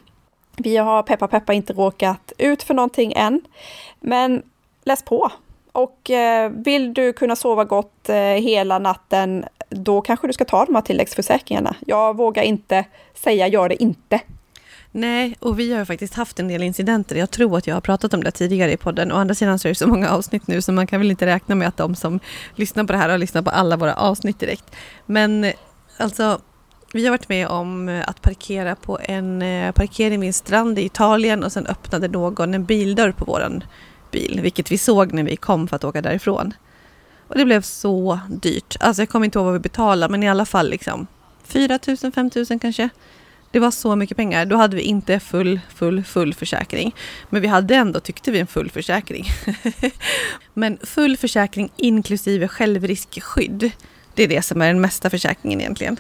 [0.60, 3.42] vi har peppa peppa inte råkat ut för någonting än,
[4.00, 4.44] men
[4.84, 5.32] läs på.
[5.72, 10.66] Och eh, vill du kunna sova gott eh, hela natten, då kanske du ska ta
[10.66, 11.76] de här tilläggsförsäkringarna.
[11.86, 14.22] Jag vågar inte säga gör det inte.
[14.92, 17.16] Nej, och vi har faktiskt haft en del incidenter.
[17.16, 19.12] Jag tror att jag har pratat om det tidigare i podden.
[19.12, 21.26] Å andra sidan så är det så många avsnitt nu så man kan väl inte
[21.26, 22.20] räkna med att de som
[22.56, 24.76] lyssnar på det här har lyssnat på alla våra avsnitt direkt.
[25.06, 25.54] Men eh,
[25.98, 26.42] alltså,
[26.94, 30.80] vi har varit med om eh, att parkera på en eh, parkering vid en strand
[30.80, 33.64] i Italien och sen öppnade någon en bildörr på våran
[34.12, 36.54] bil, vilket vi såg när vi kom för att åka därifrån.
[37.28, 38.76] Och det blev så dyrt.
[38.80, 41.08] Alltså jag kommer inte ihåg vad vi betalade, men i alla fall liksom
[41.44, 42.90] 4 000, 5 000 kanske.
[43.52, 44.46] Det var så mycket pengar.
[44.46, 46.96] Då hade vi inte full, full, full försäkring.
[47.30, 49.26] Men vi hade ändå, tyckte vi, en full försäkring.
[50.54, 53.72] men full försäkring inklusive självriskskydd.
[54.14, 56.00] Det är det som är den mesta försäkringen egentligen.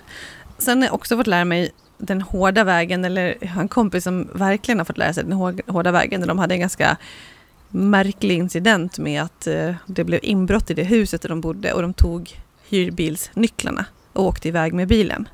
[0.59, 4.03] Sen har jag också fått lära mig den hårda vägen, eller jag har en kompis
[4.03, 5.33] som verkligen har fått lära sig den
[5.67, 6.27] hårda vägen.
[6.27, 6.97] De hade en ganska
[7.69, 11.81] märklig incident med att eh, det blev inbrott i det huset där de bodde och
[11.81, 12.39] de tog
[12.69, 15.27] hyrbilsnycklarna och åkte iväg med bilen.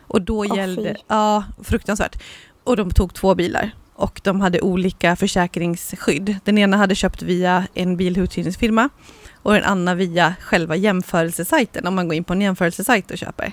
[0.00, 0.94] Och då oh, gällde...
[0.94, 1.00] Fy.
[1.08, 2.22] Ja, fruktansvärt.
[2.64, 6.36] Och de tog två bilar och de hade olika försäkringsskydd.
[6.44, 8.88] Den ena hade köpt via en biluthyrningsfirma
[9.34, 13.52] och den andra via själva jämförelsesajten, om man går in på en jämförelsesajt och köper.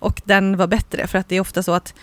[0.00, 1.94] Och den var bättre för att det är ofta så att,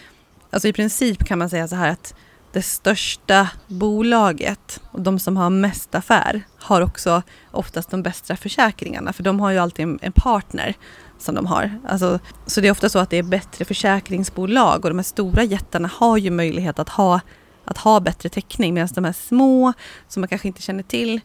[0.50, 2.14] alltså i princip kan man säga så här att
[2.52, 7.22] det största bolaget och de som har mest affär har också
[7.52, 10.74] oftast de bästa försäkringarna för de har ju alltid en, partner
[11.20, 11.80] som de har.
[11.88, 15.43] Alltså, så det är ofta så att det är bättre försäkringsbolag och de här stora
[15.43, 17.20] jättarna har ju möjlighet att ha,
[17.66, 19.74] att ha bättre täckning medan de här små
[20.08, 21.22] som man kanske inte känner till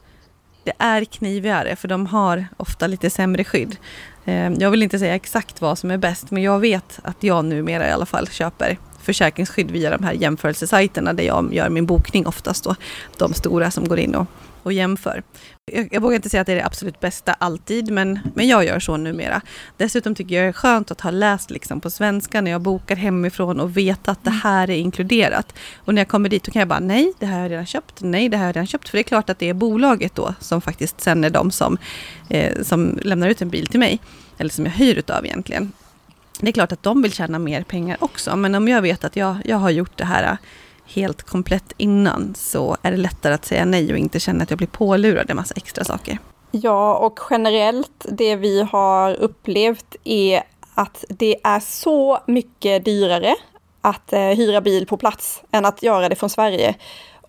[0.64, 3.76] det är knivigare för de har ofta lite sämre skydd.
[4.24, 7.44] Eh, jag vill inte säga exakt vad som är bäst men jag vet att jag
[7.44, 12.26] numera i alla fall köper försäkringsskydd via de här jämförelsesajterna där jag gör min bokning
[12.26, 12.74] oftast då.
[13.18, 14.26] De stora som går in och,
[14.62, 15.22] och jämför.
[15.64, 18.64] Jag, jag vågar inte säga att det är det absolut bästa alltid, men, men jag
[18.64, 19.40] gör så numera.
[19.76, 22.96] Dessutom tycker jag det är skönt att ha läst liksom på svenska när jag bokar
[22.96, 24.40] hemifrån och veta att det mm.
[24.40, 25.54] här är inkluderat.
[25.76, 27.66] Och när jag kommer dit då kan jag bara nej, det här har jag redan
[27.66, 28.88] köpt, nej, det här har jag redan köpt.
[28.88, 31.78] För det är klart att det är bolaget då som faktiskt sen är de som,
[32.28, 34.00] eh, som lämnar ut en bil till mig.
[34.38, 35.72] Eller som jag hyr utav egentligen.
[36.40, 39.16] Det är klart att de vill tjäna mer pengar också, men om jag vet att
[39.16, 40.36] jag, jag har gjort det här
[40.94, 44.58] helt komplett innan så är det lättare att säga nej och inte känna att jag
[44.58, 46.18] blir pålurad en massa extra saker.
[46.50, 50.42] Ja, och generellt det vi har upplevt är
[50.74, 53.34] att det är så mycket dyrare
[53.80, 56.74] att eh, hyra bil på plats än att göra det från Sverige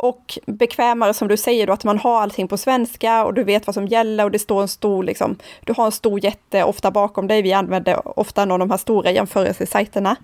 [0.03, 3.68] och bekvämare som du säger då, att man har allting på svenska och du vet
[3.68, 6.91] vad som gäller och det står en stor, liksom, du har en stor jätte ofta
[6.91, 7.41] bakom dig.
[7.41, 10.16] Vi använder ofta någon av de här stora jämförelsesajterna.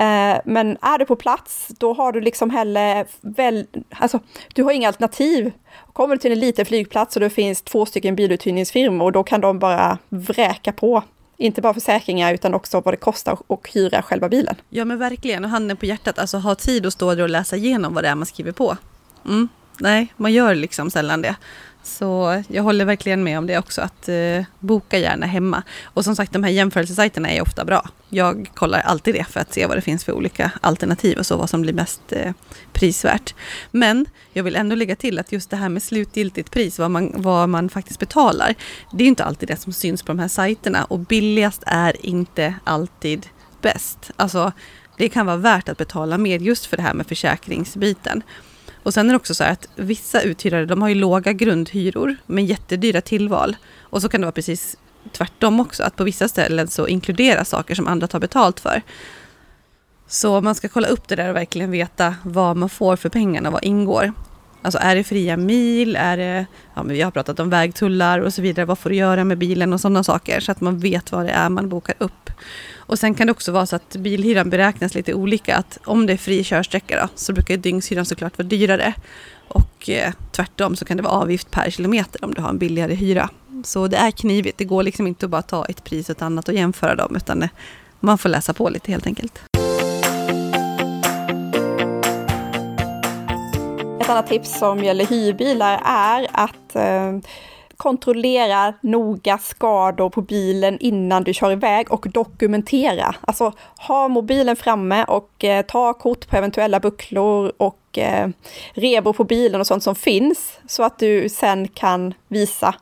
[0.00, 4.20] Eh, men är du på plats, då har du liksom heller väl, alltså
[4.54, 5.52] du har inga alternativ.
[5.92, 9.58] Kommer du till en liten flygplats och det finns två stycken biluthyrningsfirmor, då kan de
[9.58, 11.02] bara vräka på
[11.36, 14.54] inte bara försäkringar utan också vad det kostar att hyra själva bilen.
[14.68, 17.56] Ja men verkligen, och handen på hjärtat, alltså ha tid att stå där och läsa
[17.56, 18.76] igenom vad det är man skriver på.
[19.24, 19.48] Mm.
[19.78, 21.36] Nej, man gör liksom sällan det.
[21.82, 25.62] Så jag håller verkligen med om det också, att eh, boka gärna hemma.
[25.84, 27.88] Och som sagt, de här jämförelsesajterna är ofta bra.
[28.14, 31.36] Jag kollar alltid det för att se vad det finns för olika alternativ och så,
[31.36, 32.32] vad som blir mest eh,
[32.72, 33.34] prisvärt.
[33.70, 37.12] Men jag vill ändå lägga till att just det här med slutgiltigt pris, vad man,
[37.14, 38.54] vad man faktiskt betalar,
[38.92, 42.54] det är inte alltid det som syns på de här sajterna och billigast är inte
[42.64, 43.26] alltid
[43.60, 44.10] bäst.
[44.16, 44.52] Alltså,
[44.96, 48.22] det kan vara värt att betala mer just för det här med försäkringsbiten.
[48.82, 52.16] Och sen är det också så här att vissa uthyrare de har ju låga grundhyror
[52.26, 53.56] men jättedyra tillval.
[53.80, 54.76] Och så kan det vara precis
[55.12, 58.82] tvärtom också, att på vissa ställen så inkluderas saker som andra tar betalt för.
[60.06, 63.50] Så man ska kolla upp det där och verkligen veta vad man får för pengarna,
[63.50, 64.12] vad ingår.
[64.62, 68.34] Alltså är det fria mil, är det, ja men vi har pratat om vägtullar och
[68.34, 71.12] så vidare, vad får du göra med bilen och sådana saker så att man vet
[71.12, 72.30] vad det är man bokar upp.
[72.76, 76.12] Och sen kan det också vara så att bilhyran beräknas lite olika, att om det
[76.12, 78.94] är fri körsträcka då, så brukar dygnshyran såklart vara dyrare.
[79.48, 82.94] Och eh, tvärtom så kan det vara avgift per kilometer om du har en billigare
[82.94, 83.30] hyra.
[83.66, 86.22] Så det är knivigt, det går liksom inte att bara ta ett pris och ett
[86.22, 87.48] annat och jämföra dem, utan
[88.00, 89.42] man får läsa på lite helt enkelt.
[94.00, 97.18] Ett annat tips som gäller hyrbilar är att eh,
[97.82, 103.14] kontrollera noga skador på bilen innan du kör iväg och dokumentera.
[103.20, 108.28] Alltså ha mobilen framme och eh, ta kort på eventuella bucklor och eh,
[108.74, 112.74] rebor på bilen och sånt som finns så att du sen kan visa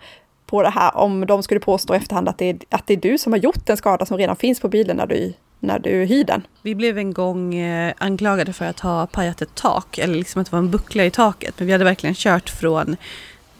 [0.51, 2.97] på det här om de skulle påstå i efterhand att det, är, att det är
[2.97, 5.91] du som har gjort den skada som redan finns på bilen när du när du
[5.91, 6.47] hyr den.
[6.63, 10.51] Vi blev en gång eh, anklagade för att ha pajat ett tak, eller liksom att
[10.51, 11.55] det var en buckla i taket.
[11.59, 12.97] Men vi hade verkligen kört från,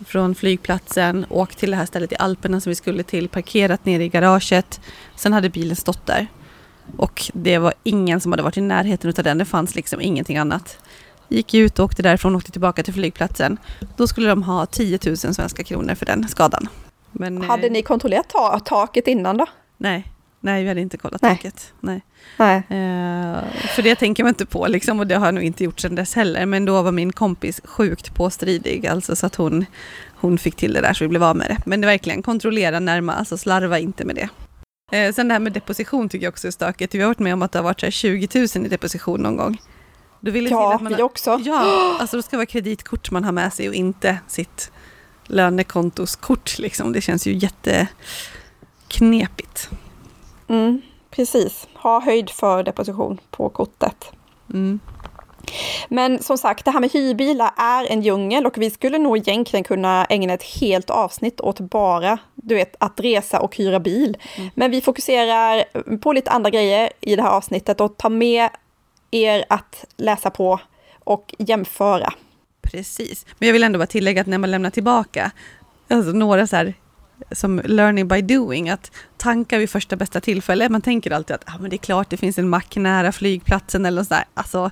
[0.07, 4.05] från flygplatsen, åkt till det här stället i Alperna som vi skulle till, parkerat nere
[4.05, 4.81] i garaget.
[5.17, 6.27] Sen hade bilen stått där.
[6.97, 10.37] Och det var ingen som hade varit i närheten av den, det fanns liksom ingenting
[10.37, 10.79] annat.
[11.31, 13.59] Gick ut och åkte därifrån och åkte tillbaka till flygplatsen.
[13.97, 16.69] Då skulle de ha 10 000 svenska kronor för den skadan.
[17.13, 19.47] Men, hade eh, ni kontrollerat ta taket innan då?
[19.77, 21.37] Nej, Nej, vi hade inte kollat Nej.
[21.37, 21.73] taket.
[21.81, 22.01] Nej.
[22.37, 22.57] Nej.
[22.57, 23.39] Eh,
[23.75, 25.95] för det tänker man inte på liksom, och det har jag nog inte gjort sedan
[25.95, 26.47] dess heller.
[26.47, 29.67] Men då var min kompis sjukt påstridig, alltså så att hon,
[30.15, 31.57] hon fick till det där så vi blev av med det.
[31.67, 34.29] Men det verkligen kontrollera närma, alltså slarva inte med det.
[34.97, 36.95] Eh, sen det här med deposition tycker jag också är stökigt.
[36.95, 39.59] Vi har varit med om att det har varit 20 000 i deposition någon gång.
[40.21, 41.41] Då vill ja, att man vi också.
[41.45, 44.71] Ja, alltså då ska det vara kreditkort man har med sig och inte sitt
[45.25, 46.59] lönekontoskort.
[46.59, 46.93] Liksom.
[46.93, 49.71] Det känns ju jätteknepigt.
[50.49, 54.13] Mm, precis, ha höjd för deposition på kortet.
[54.53, 54.81] Mm.
[55.89, 59.65] Men som sagt, det här med hyrbilar är en djungel och vi skulle nog egentligen
[59.65, 64.17] kunna ägna ett helt avsnitt åt bara, du vet, att resa och hyra bil.
[64.37, 64.51] Mm.
[64.55, 65.65] Men vi fokuserar
[65.99, 68.51] på lite andra grejer i det här avsnittet och tar med
[69.11, 70.61] er att läsa på
[70.99, 72.13] och jämföra.
[72.63, 75.31] Precis, men jag vill ändå bara tillägga att när man lämnar tillbaka,
[75.89, 76.75] alltså några så här
[77.33, 80.69] som learning by doing, att tanka vid första bästa tillfälle.
[80.69, 83.87] Man tänker alltid att ah, men det är klart det finns en mack nära flygplatsen
[83.87, 84.25] eller sådär.
[84.35, 84.71] Alltså,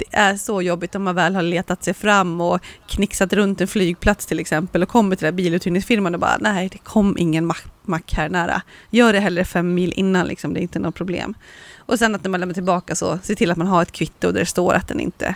[0.00, 3.68] det är så jobbigt om man väl har letat sig fram och knixat runt en
[3.68, 8.12] flygplats till exempel och kommer till den biluthyrningsfirman och bara nej, det kom ingen mack
[8.12, 8.62] här nära.
[8.90, 11.34] Gör det hellre fem mil innan, liksom, det är inte något problem.
[11.76, 14.32] Och sen att när man lämnar tillbaka så se till att man har ett kvitto
[14.32, 15.34] där det står att den inte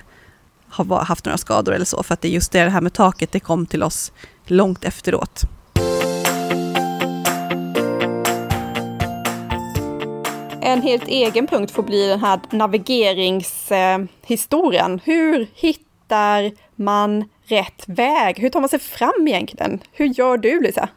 [0.69, 3.33] har haft några skador eller så, för att det är just det här med taket,
[3.33, 4.13] det kom till oss
[4.47, 5.45] långt efteråt.
[10.65, 15.01] En helt egen punkt får bli den här navigeringshistorien.
[15.05, 18.39] Hur hittar man rätt väg?
[18.39, 19.81] Hur tar man sig fram egentligen?
[19.93, 20.89] Hur gör du Lisa?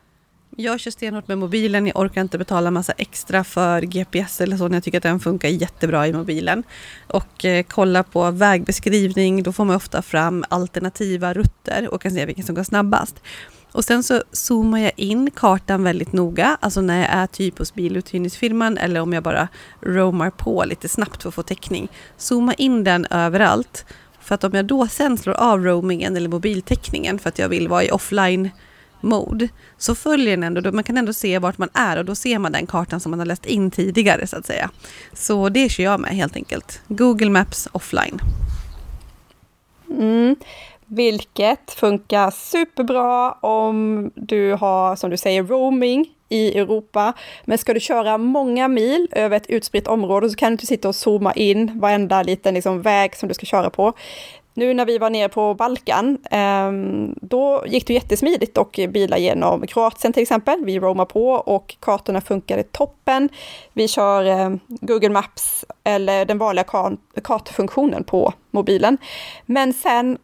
[0.59, 1.87] Jag kör stenhårt med mobilen.
[1.87, 5.19] Jag orkar inte betala massa extra för GPS eller så när jag tycker att den
[5.19, 6.63] funkar jättebra i mobilen.
[7.07, 12.25] Och eh, kolla på vägbeskrivning, då får man ofta fram alternativa rutter och kan se
[12.25, 13.21] vilken som går snabbast.
[13.77, 17.73] Och sen så zoomar jag in kartan väldigt noga, alltså när jag är typ hos
[17.73, 19.47] biluthyrningsfirman eller om jag bara
[19.81, 21.87] roamar på lite snabbt för att få täckning.
[22.17, 23.85] Zooma in den överallt.
[24.21, 27.67] För att om jag då sen slår av roamingen eller mobiltäckningen för att jag vill
[27.67, 28.49] vara i offline
[29.01, 32.39] mode så följer den ändå, man kan ändå se vart man är och då ser
[32.39, 34.69] man den kartan som man har läst in tidigare så att säga.
[35.13, 36.81] Så det kör jag med helt enkelt.
[36.87, 38.21] Google Maps offline.
[39.89, 40.35] Mm
[40.87, 47.13] vilket funkar superbra om du har, som du säger, roaming i Europa.
[47.45, 50.87] Men ska du köra många mil över ett utspritt område så kan du inte sitta
[50.87, 53.93] och zooma in varenda liten liksom, väg som du ska köra på.
[54.53, 59.67] Nu när vi var nere på Balkan, ehm, då gick det jättesmidigt och bilar genom
[59.67, 60.65] Kroatien till exempel.
[60.65, 63.29] Vi roamar på och kartorna funkade toppen.
[63.73, 66.65] Vi kör ehm, Google Maps eller den vanliga
[67.23, 68.97] kartfunktionen på mobilen.
[69.45, 70.17] Men sen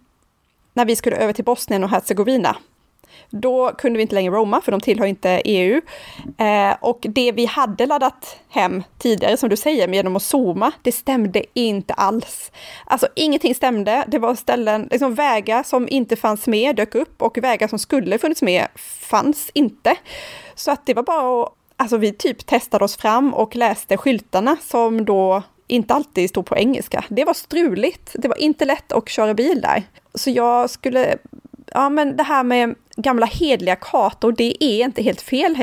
[0.74, 2.58] när vi skulle över till Bosnien och Hercegovina.
[3.30, 5.82] Då kunde vi inte längre roma, för de tillhör inte EU.
[6.38, 10.92] Eh, och det vi hade laddat hem tidigare, som du säger, genom att zooma, det
[10.92, 12.52] stämde inte alls.
[12.86, 14.04] Alltså ingenting stämde.
[14.08, 18.18] Det var ställen, liksom vägar som inte fanns med dök upp och vägar som skulle
[18.18, 18.68] funnits med
[19.02, 19.96] fanns inte.
[20.56, 24.58] Så att det var bara att, alltså vi typ testade oss fram och läste skyltarna
[24.62, 27.04] som då inte alltid stod på engelska.
[27.10, 28.12] Det var struligt.
[28.14, 29.84] Det var inte lätt att köra bil där.
[30.16, 31.18] Så jag skulle,
[31.72, 35.56] ja men det här med gamla hedliga kartor, det är inte helt fel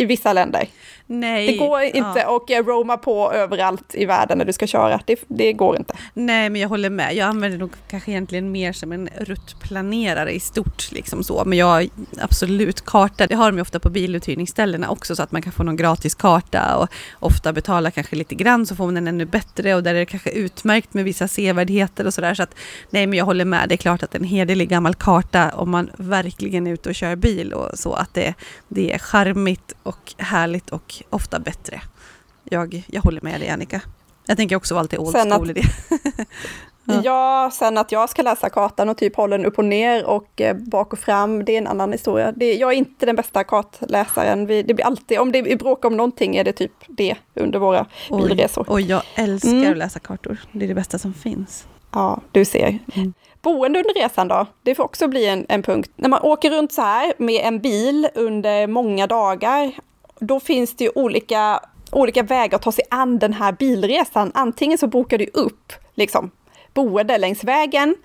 [0.00, 0.68] i vissa länder.
[1.12, 1.46] Nej.
[1.46, 2.36] Det går inte ja.
[2.36, 5.00] att roma på överallt i världen när du ska köra.
[5.06, 5.94] Det, det, går inte.
[6.14, 7.14] Nej, men jag håller med.
[7.14, 10.92] Jag använder nog kanske egentligen mer som en ruttplanerare i stort.
[10.92, 11.44] Liksom så.
[11.44, 11.88] Men jag
[12.20, 13.26] absolut karta.
[13.26, 16.14] Det har de ju ofta på biluthyrningsställena också så att man kan få någon gratis
[16.14, 16.88] karta och
[17.18, 20.06] ofta betala kanske lite grann så får man den ännu bättre och där är det
[20.06, 22.34] kanske utmärkt med vissa sevärdheter och sådär.
[22.34, 22.54] Så att
[22.90, 23.68] nej, men jag håller med.
[23.68, 27.16] Det är klart att en hederlig gammal karta om man verkligen är ute och kör
[27.16, 28.34] bil och så att det,
[28.68, 31.80] det är charmigt och härligt och ofta bättre.
[32.44, 33.80] Jag, jag håller med dig Annika.
[34.26, 35.68] Jag tänker också vara lite old sen school att, i det.
[36.84, 37.00] ja.
[37.04, 37.50] ja.
[37.52, 40.56] sen att jag ska läsa kartan och typ hålla den upp och ner och eh,
[40.56, 42.32] bak och fram, det är en annan historia.
[42.32, 44.46] Det, jag är inte den bästa kartläsaren.
[44.46, 47.86] Vi, det blir alltid, om det bråkar om någonting är det typ det under våra
[48.10, 48.70] oj, bilresor.
[48.70, 49.72] Och jag älskar mm.
[49.72, 50.36] att läsa kartor.
[50.52, 51.66] Det är det bästa som finns.
[51.92, 52.78] Ja, du ser.
[52.94, 53.12] Mm.
[53.42, 54.46] Boende under resan då?
[54.62, 55.90] Det får också bli en, en punkt.
[55.96, 59.72] När man åker runt så här med en bil under många dagar,
[60.18, 61.60] då finns det ju olika,
[61.92, 64.32] olika vägar att ta sig an den här bilresan.
[64.34, 66.30] Antingen så bokar du upp liksom,
[66.74, 67.96] boende längs vägen,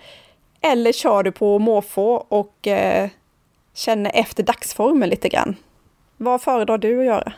[0.61, 3.09] eller kör du på måfå och eh,
[3.73, 5.55] känner efter dagsformen lite grann.
[6.17, 7.33] Vad föredrar du att göra?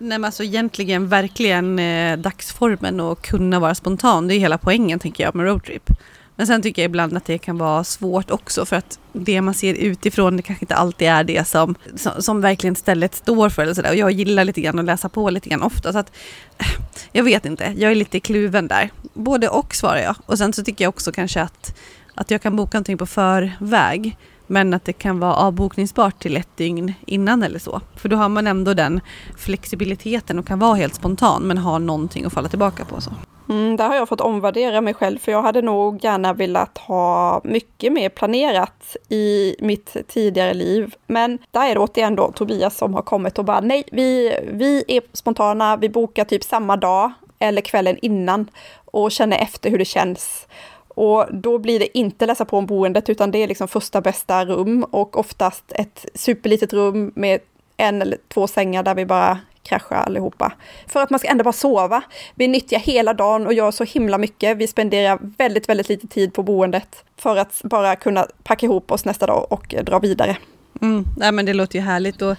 [0.00, 4.28] Nej men alltså egentligen verkligen eh, dagsformen och kunna vara spontan.
[4.28, 5.90] Det är hela poängen tänker jag med roadtrip.
[6.38, 9.54] Men sen tycker jag ibland att det kan vara svårt också för att det man
[9.54, 13.62] ser utifrån det kanske inte alltid är det som, som, som verkligen stället står för.
[13.62, 13.90] Eller så där.
[13.90, 15.92] Och jag gillar lite grann att läsa på lite grann ofta.
[15.92, 16.12] Så att,
[16.58, 16.66] eh,
[17.12, 18.90] jag vet inte, jag är lite kluven där.
[19.14, 20.16] Både och svarar jag.
[20.26, 21.78] Och sen så tycker jag också kanske att,
[22.14, 24.16] att jag kan boka någonting på förväg.
[24.46, 27.80] Men att det kan vara avbokningsbart till ett dygn innan eller så.
[27.96, 29.00] För då har man ändå den
[29.36, 33.00] flexibiliteten och kan vara helt spontan men har någonting att falla tillbaka på.
[33.00, 33.10] Så.
[33.48, 37.40] Mm, där har jag fått omvärdera mig själv, för jag hade nog gärna velat ha
[37.44, 40.94] mycket mer planerat i mitt tidigare liv.
[41.06, 44.84] Men där är det återigen då Tobias som har kommit och bara nej, vi, vi
[44.88, 48.50] är spontana, vi bokar typ samma dag eller kvällen innan
[48.84, 50.46] och känner efter hur det känns.
[50.88, 54.44] Och då blir det inte läsa på om boendet, utan det är liksom första bästa
[54.44, 57.40] rum och oftast ett superlitet rum med
[57.76, 59.38] en eller två sängar där vi bara
[59.68, 60.52] krascha allihopa.
[60.86, 62.02] För att man ska ändå bara sova.
[62.34, 64.56] Vi nyttjar hela dagen och gör så himla mycket.
[64.56, 69.04] Vi spenderar väldigt, väldigt lite tid på boendet för att bara kunna packa ihop oss
[69.04, 70.36] nästa dag och eh, dra vidare.
[70.80, 71.04] Mm.
[71.16, 72.36] Nej, men det låter ju härligt och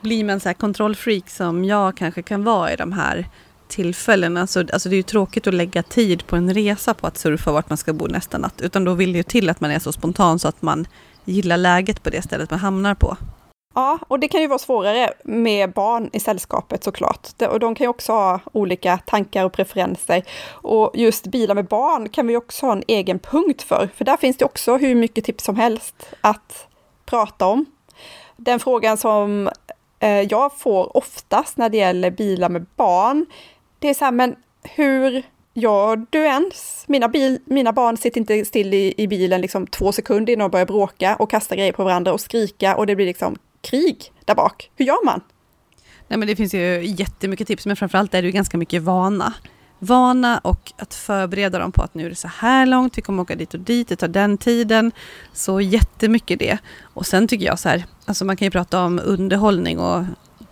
[0.00, 3.26] blir man så här kontrollfreak som jag kanske kan vara i de här
[3.68, 4.40] tillfällena.
[4.40, 7.52] Alltså, alltså det är ju tråkigt att lägga tid på en resa på att surfa
[7.52, 8.60] vart man ska bo nästa natt.
[8.60, 10.86] Utan då vill det ju till att man är så spontan så att man
[11.24, 13.16] gillar läget på det stället man hamnar på.
[13.74, 17.42] Ja, och det kan ju vara svårare med barn i sällskapet såklart.
[17.50, 20.22] Och de kan ju också ha olika tankar och preferenser.
[20.50, 24.16] Och just bilar med barn kan vi också ha en egen punkt för, för där
[24.16, 26.66] finns det också hur mycket tips som helst att
[27.06, 27.66] prata om.
[28.36, 29.50] Den frågan som
[29.98, 33.26] eh, jag får oftast när det gäller bilar med barn,
[33.78, 35.22] det är så här, men hur
[35.54, 36.84] gör du ens?
[36.86, 40.52] Mina, bil, mina barn sitter inte still i, i bilen liksom två sekunder innan de
[40.52, 44.34] börjar bråka och kasta grejer på varandra och skrika och det blir liksom krig där
[44.34, 44.70] bak.
[44.76, 45.20] Hur gör man?
[46.08, 49.34] Nej, men det finns ju jättemycket tips, men framförallt är det ju ganska mycket vana.
[49.78, 53.22] Vana och att förbereda dem på att nu är det så här långt, vi kommer
[53.22, 54.92] åka dit och dit, det tar den tiden.
[55.32, 56.58] Så jättemycket det.
[56.82, 60.04] Och sen tycker jag så här, alltså man kan ju prata om underhållning och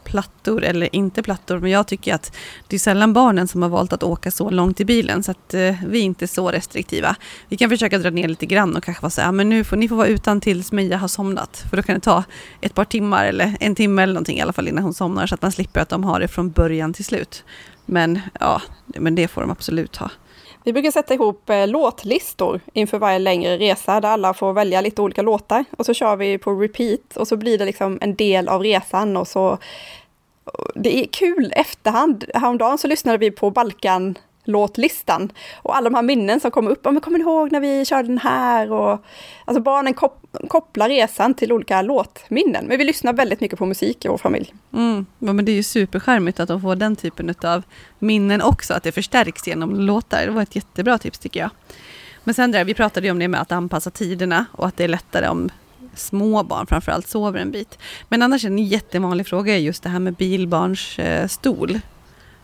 [0.08, 1.58] plattor eller inte plattor.
[1.58, 2.36] Men jag tycker att
[2.68, 5.22] det är sällan barnen som har valt att åka så långt i bilen.
[5.22, 7.16] Så att eh, vi är inte så restriktiva.
[7.48, 9.76] Vi kan försöka dra ner lite grann och kanske vara så här, men nu får
[9.76, 11.64] ni får vara utan tills Meja har somnat.
[11.70, 12.24] För då kan det ta
[12.60, 15.26] ett par timmar eller en timme eller någonting i alla fall innan hon somnar.
[15.26, 17.44] Så att man slipper att de har det från början till slut.
[17.86, 20.10] Men ja, men det får de absolut ha.
[20.68, 25.02] Vi brukar sätta ihop eh, låtlistor inför varje längre resa där alla får välja lite
[25.02, 28.48] olika låtar och så kör vi på repeat och så blir det liksom en del
[28.48, 29.58] av resan och så
[30.74, 32.24] det är kul efterhand.
[32.34, 34.18] Häromdagen så lyssnade vi på Balkan
[34.48, 36.80] låtlistan och alla de här minnen som kommer upp.
[36.82, 38.72] Ja, Men kommer ni ihåg när vi körde den här?
[38.72, 39.04] Och,
[39.44, 40.14] alltså barnen kop
[40.48, 42.66] kopplar resan till olika låtminnen.
[42.66, 44.54] Men vi lyssnar väldigt mycket på musik i vår familj.
[44.72, 47.62] Mm, men det är ju superskärmigt att de får den typen av
[47.98, 50.26] minnen också, att det förstärks genom låtar.
[50.26, 51.50] Det var ett jättebra tips tycker jag.
[52.24, 54.84] Men sen där, vi pratade ju om det med att anpassa tiderna och att det
[54.84, 55.50] är lättare om
[55.94, 57.78] små barn framförallt sover en bit.
[58.08, 61.80] Men annars en jättevanlig fråga är just det här med bilbarns eh, stol.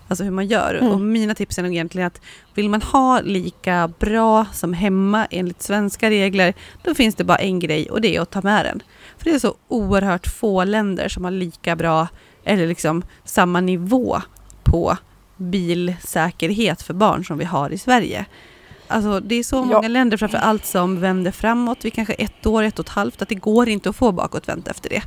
[0.09, 0.75] Alltså hur man gör.
[0.75, 0.93] Mm.
[0.93, 2.21] Och mina tips är nog egentligen att
[2.55, 7.59] vill man ha lika bra som hemma enligt svenska regler, då finns det bara en
[7.59, 8.83] grej och det är att ta med den.
[9.19, 12.09] För det är så oerhört få länder som har lika bra,
[12.45, 14.23] eller liksom samma nivå
[14.63, 14.97] på
[15.37, 18.27] bilsäkerhet för barn som vi har i Sverige.
[18.87, 19.89] Alltså, det är så många ja.
[19.89, 23.29] länder framför allt som vänder framåt vid kanske ett år, ett och ett halvt, att
[23.29, 25.03] det går inte att få bakåtvänt efter det.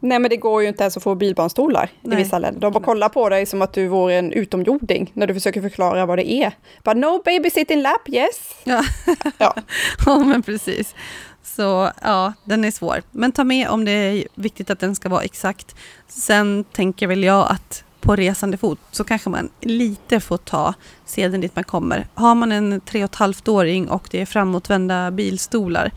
[0.00, 2.60] Nej men det går ju inte ens att få bilbarnstolar i vissa länder.
[2.60, 6.06] De bara kollar på dig som att du vore en utomjording när du försöker förklara
[6.06, 6.52] vad det är.
[6.82, 8.54] Bara no baby sit in lap, yes.
[8.64, 8.84] Ja.
[9.38, 9.54] Ja.
[10.06, 10.94] ja, men precis.
[11.42, 13.02] Så ja, den är svår.
[13.10, 15.76] Men ta med om det är viktigt att den ska vara exakt.
[16.08, 20.74] Sen tänker väl jag att på resande fot så kanske man lite får ta
[21.04, 22.06] seden dit man kommer.
[22.14, 25.92] Har man en tre och ett halvt åring och det är framåtvända bilstolar,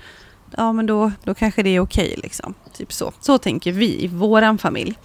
[0.57, 2.53] ja men då, då kanske det är okej liksom.
[2.73, 3.11] Typ så.
[3.19, 4.95] Så tänker vi i våran familj.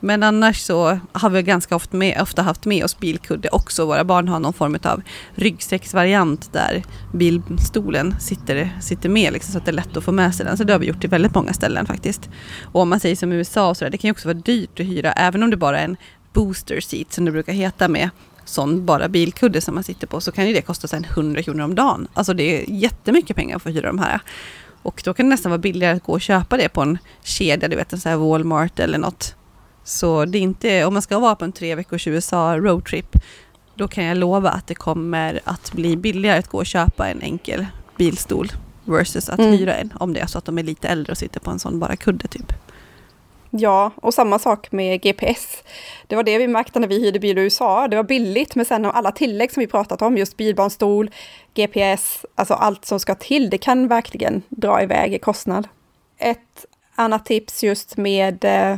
[0.00, 3.86] Men annars så har vi ganska ofta, med, ofta haft med oss bilkudde också.
[3.86, 5.02] Våra barn har någon form av
[5.34, 6.82] ryggsäcksvariant där
[7.12, 10.56] bilstolen sitter, sitter med liksom, så att det är lätt att få med sig den.
[10.56, 12.30] Så det har vi gjort i väldigt många ställen faktiskt.
[12.72, 14.80] Och om man säger som i USA och sådär, det kan ju också vara dyrt
[14.80, 15.96] att hyra även om det bara är en
[16.32, 18.10] booster seat som det brukar heta med
[18.44, 21.64] sån bara bilkudde som man sitter på så kan ju det kosta sen 100 kronor
[21.64, 22.08] om dagen.
[22.14, 24.20] Alltså det är jättemycket pengar för att hyra de här.
[24.84, 27.68] Och då kan det nästan vara billigare att gå och köpa det på en kedja,
[27.68, 29.34] du vet en sån här Walmart eller något.
[29.84, 33.16] Så det är inte, om man ska vara på en tre veckors USA roadtrip,
[33.74, 37.22] då kan jag lova att det kommer att bli billigare att gå och köpa en
[37.22, 37.66] enkel
[37.96, 38.52] bilstol
[38.84, 39.52] versus att Mm.
[39.52, 41.58] hyra en, om det är så att de är lite äldre och sitter på en
[41.58, 42.52] sån bara kudde typ.
[43.56, 45.62] Ja, och samma sak med GPS.
[46.06, 47.88] Det var det vi märkte när vi hyrde bil i USA.
[47.88, 51.10] Det var billigt, men sen alla tillägg som vi pratat om, just bilbarnstol,
[51.54, 55.68] GPS, alltså allt som ska till, det kan verkligen dra iväg i kostnad.
[56.18, 58.76] Ett annat tips just med eh,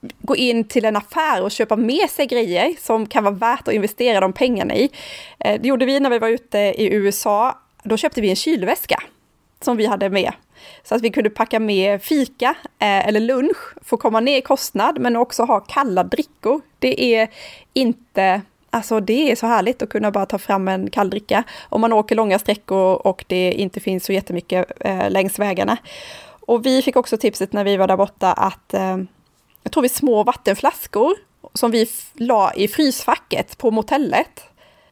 [0.00, 3.74] gå in till en affär och köpa med sig grejer som kan vara värt att
[3.74, 4.90] investera de pengarna i.
[5.38, 7.58] Eh, det gjorde vi när vi var ute i USA.
[7.82, 9.02] Då köpte vi en kylväska
[9.60, 10.32] som vi hade med.
[10.82, 14.98] Så att vi kunde packa med fika eh, eller lunch, få komma ner i kostnad,
[14.98, 16.60] men också ha kalla drickor.
[16.78, 17.28] Det är
[17.72, 21.80] inte, alltså det är så härligt att kunna bara ta fram en kall dricka om
[21.80, 25.76] man åker långa sträckor och det inte finns så jättemycket eh, längs vägarna.
[26.40, 28.98] Och vi fick också tipset när vi var där borta att eh,
[29.62, 31.14] jag tror vi små vattenflaskor
[31.54, 34.42] som vi la i frysfacket på motellet.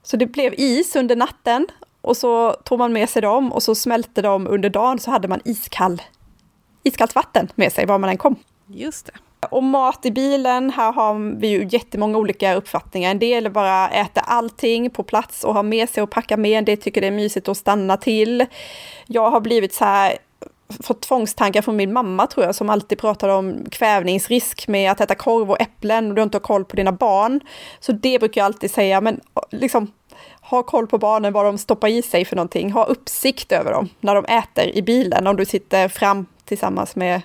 [0.03, 1.67] Så det blev is under natten
[2.01, 5.29] och så tog man med sig dem och så smälte de under dagen så hade
[5.29, 6.03] man iskall,
[6.83, 8.37] iskallt vatten med sig var man än kom.
[8.67, 9.13] Just det.
[9.51, 13.11] Och mat i bilen, här har vi ju jättemånga olika uppfattningar.
[13.11, 16.59] En del bara äter allting på plats och har med sig och packar med.
[16.59, 18.47] En del tycker det är mysigt att stanna till.
[19.07, 20.19] Jag har blivit så här,
[20.83, 25.15] fått tvångstankar från min mamma tror jag, som alltid pratade om kvävningsrisk med att äta
[25.15, 27.41] korv och äpplen och du inte har koll på dina barn.
[27.81, 29.21] Så det brukar jag alltid säga, men
[29.51, 29.93] liksom
[30.51, 32.73] ha koll på barnen, vad de stoppar i sig för någonting.
[32.73, 37.23] Ha uppsikt över dem när de äter i bilen, om du sitter fram tillsammans med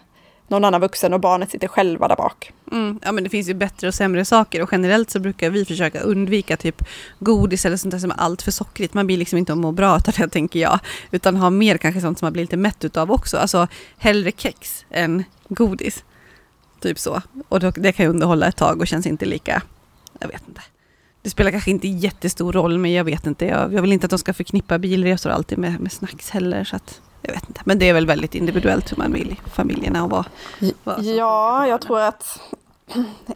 [0.48, 2.52] någon annan vuxen och barnet sitter själva där bak.
[2.72, 5.66] Mm, ja, men det finns ju bättre och sämre saker och generellt så brukar vi
[5.66, 6.84] försöka undvika typ
[7.20, 8.94] godis eller sånt där som är allt för sockrigt.
[8.94, 10.80] Man blir liksom inte att må bra av det tänker jag.
[11.12, 13.38] Utan ha mer kanske sånt som man blir lite mätt utav också.
[13.38, 13.68] Alltså
[13.98, 16.04] hellre kex än godis.
[16.80, 17.22] Typ så.
[17.50, 19.62] Och då, det kan ju underhålla ett tag och känns inte lika,
[20.20, 20.62] jag vet inte.
[21.24, 23.46] Det spelar kanske inte jättestor roll men jag vet inte.
[23.46, 26.64] Jag, jag vill inte att de ska förknippa bilresor alltid med, med snacks heller.
[26.64, 27.62] Så att, jag vet inte.
[27.66, 30.26] Men det är väl väldigt individuellt hur man vill i familjerna och vad,
[30.84, 32.40] vad Ja, jag tror att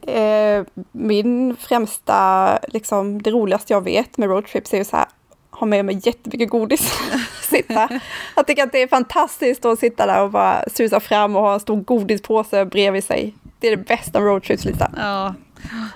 [0.01, 5.05] eh, min främsta, liksom det roligaste jag vet med roadtrips är ju så här,
[5.51, 6.93] ha med mig jättemycket godis.
[7.41, 7.89] sitta.
[8.35, 11.53] Jag tycker att det är fantastiskt att sitta där och bara susa fram och ha
[11.53, 13.33] en stor godispåse bredvid sig.
[13.60, 14.91] Det är det bästa med roadtrips, Lisa.
[14.97, 15.34] Ja,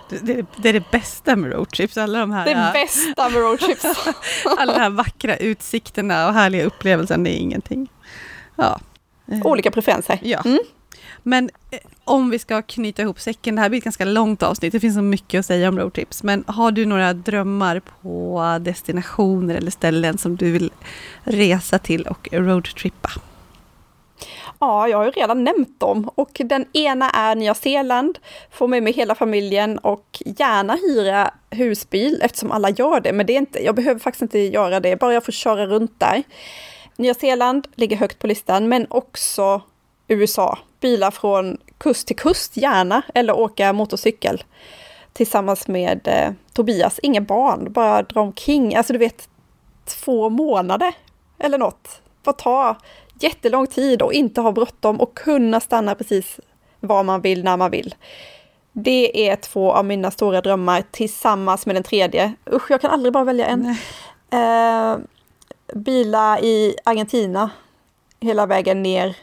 [0.09, 1.97] det, det, det är det bästa med roadtrips.
[1.97, 3.85] Alla de här, Det bästa med roadtrips.
[4.57, 7.91] alla de här vackra utsikterna och härliga upplevelsen, det är ingenting.
[8.55, 8.79] Ja.
[9.31, 10.19] Eh, Olika preferenser.
[10.21, 10.41] Ja.
[10.45, 10.59] Mm.
[11.23, 14.71] Men eh, om vi ska knyta ihop säcken, det här blir ett ganska långt avsnitt,
[14.71, 16.23] det finns så mycket att säga om roadtrips.
[16.23, 20.71] Men har du några drömmar på destinationer eller ställen som du vill
[21.23, 23.09] resa till och roadtrippa?
[24.63, 28.19] Ja, jag har ju redan nämnt dem och den ena är Nya Zeeland.
[28.51, 33.13] Få med mig hela familjen och gärna hyra husbil eftersom alla gör det.
[33.13, 35.99] Men det är inte, jag behöver faktiskt inte göra det, bara jag får köra runt
[35.99, 36.23] där.
[36.95, 39.61] Nya Zeeland ligger högt på listan, men också
[40.07, 40.57] USA.
[40.79, 44.43] Bilar från kust till kust gärna, eller åka motorcykel
[45.13, 46.99] tillsammans med eh, Tobias.
[47.03, 48.75] Inga barn, bara dra omkring.
[48.75, 49.29] Alltså du vet,
[49.85, 50.93] två månader
[51.39, 52.01] eller något.
[52.23, 52.77] Bara ta
[53.23, 56.39] jättelång tid och inte ha bråttom och kunna stanna precis
[56.79, 57.95] var man vill, när man vill.
[58.73, 62.33] Det är två av mina stora drömmar tillsammans med den tredje.
[62.53, 63.75] Usch, jag kan aldrig bara välja en.
[64.31, 64.97] Eh,
[65.75, 67.49] bila i Argentina
[68.19, 69.17] hela vägen ner.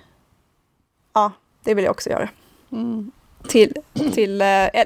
[1.12, 1.32] Ja,
[1.64, 2.28] det vill jag också göra.
[2.72, 3.12] Mm.
[3.48, 3.74] Till,
[4.14, 4.82] till eh, eh,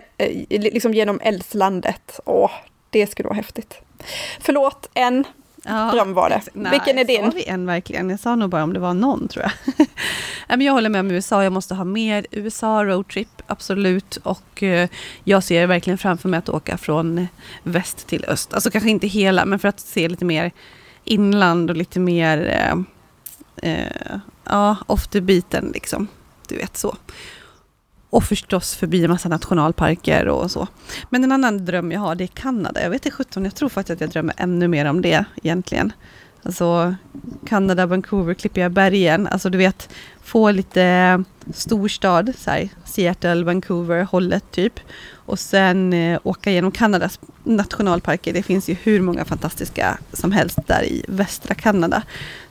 [0.48, 2.20] liksom genom eldslandet.
[2.24, 2.50] Åh,
[2.90, 3.80] det skulle vara häftigt.
[4.40, 5.24] Förlåt, en.
[5.64, 6.42] Ja, dröm var det.
[6.52, 7.24] Nej, Vilken är din?
[7.24, 8.10] Sa vi en verkligen?
[8.10, 9.44] Jag sa nog bara om det var någon tror
[10.48, 10.62] jag.
[10.62, 14.16] jag håller med om USA, jag måste ha mer USA roadtrip, absolut.
[14.16, 14.88] Och eh,
[15.24, 17.26] jag ser verkligen framför mig att åka från
[17.62, 18.54] väst till öst.
[18.54, 20.52] Alltså kanske inte hela, men för att se lite mer
[21.04, 26.08] inland och lite mer, eh, eh, ja, off the beaten liksom.
[26.48, 26.96] Du vet så.
[28.12, 30.68] Och förstås förbi en massa nationalparker och så.
[31.10, 32.82] Men en annan dröm jag har, det är Kanada.
[32.82, 35.92] Jag vet inte 17, jag tror faktiskt att jag drömmer ännu mer om det egentligen.
[36.42, 36.94] Alltså
[37.46, 39.26] Kanada, Vancouver, Klippiga bergen.
[39.26, 39.88] Alltså du vet,
[40.22, 44.80] få lite storstad, så här, Seattle, Vancouver hållet typ.
[45.14, 48.32] Och sen eh, åka genom Kanadas nationalparker.
[48.32, 52.02] Det finns ju hur många fantastiska som helst där i västra Kanada.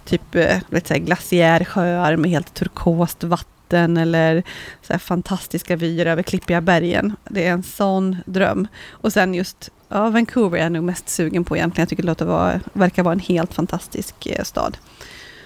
[0.05, 0.59] Typ eh,
[0.95, 4.43] glaciärsjöar med helt turkost vatten vatten eller
[4.81, 7.15] så fantastiska vyer över klippiga bergen.
[7.29, 8.67] Det är en sån dröm.
[8.91, 11.83] Och sen just ja, Vancouver är jag nog mest sugen på egentligen.
[11.83, 14.77] Jag tycker det låter vara, verkar vara en helt fantastisk eh, stad.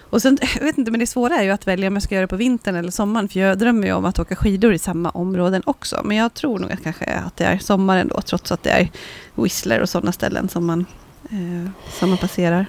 [0.09, 2.15] Och sen, jag vet inte, men det svåra är ju att välja om jag ska
[2.15, 3.29] göra det på vintern eller sommaren.
[3.29, 6.01] För jag drömmer ju om att åka skidor i samma områden också.
[6.03, 8.89] Men jag tror nog att kanske att det är sommaren då, trots att det är
[9.35, 10.85] Whistler och sådana ställen som man,
[11.29, 11.69] eh,
[11.99, 12.65] som man passerar.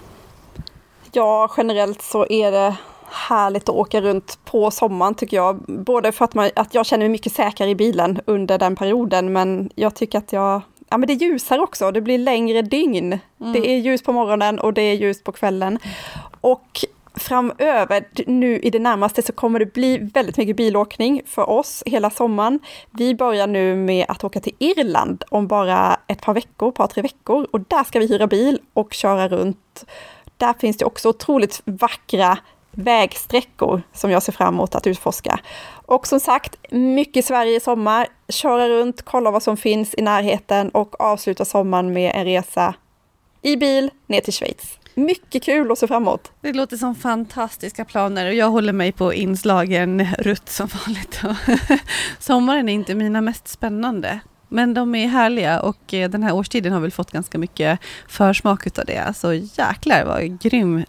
[1.13, 2.77] Ja, generellt så är det
[3.11, 5.57] härligt att åka runt på sommaren tycker jag.
[5.69, 9.33] Både för att, man, att jag känner mig mycket säkrare i bilen under den perioden,
[9.33, 13.19] men jag tycker att jag Ja men det ljusar också, det blir längre dygn.
[13.41, 13.53] Mm.
[13.53, 15.79] Det är ljus på morgonen och det är ljus på kvällen.
[16.41, 16.85] Och
[17.15, 22.11] framöver, nu i det närmaste, så kommer det bli väldigt mycket bilåkning för oss hela
[22.11, 22.61] sommaren.
[22.91, 27.03] Vi börjar nu med att åka till Irland om bara ett par veckor, par tre
[27.03, 27.47] veckor.
[27.51, 29.85] Och där ska vi hyra bil och köra runt.
[30.37, 32.39] Där finns det också otroligt vackra
[32.77, 35.41] vägsträckor som jag ser fram emot att utforska.
[35.87, 38.07] Och som sagt, mycket Sverige i sommar.
[38.29, 42.75] Köra runt, kolla vad som finns i närheten och avsluta sommaren med en resa
[43.43, 44.79] i bil ner till Schweiz.
[44.95, 46.33] Mycket kul att se fram emot.
[46.41, 51.21] Det låter som fantastiska planer och jag håller mig på inslagen rutt som vanligt.
[52.19, 54.21] Sommaren är inte mina mest spännande.
[54.49, 58.67] Men de är härliga och eh, den här årstiden har väl fått ganska mycket försmak
[58.67, 59.15] utav det.
[59.17, 60.85] Så jäklar vad grym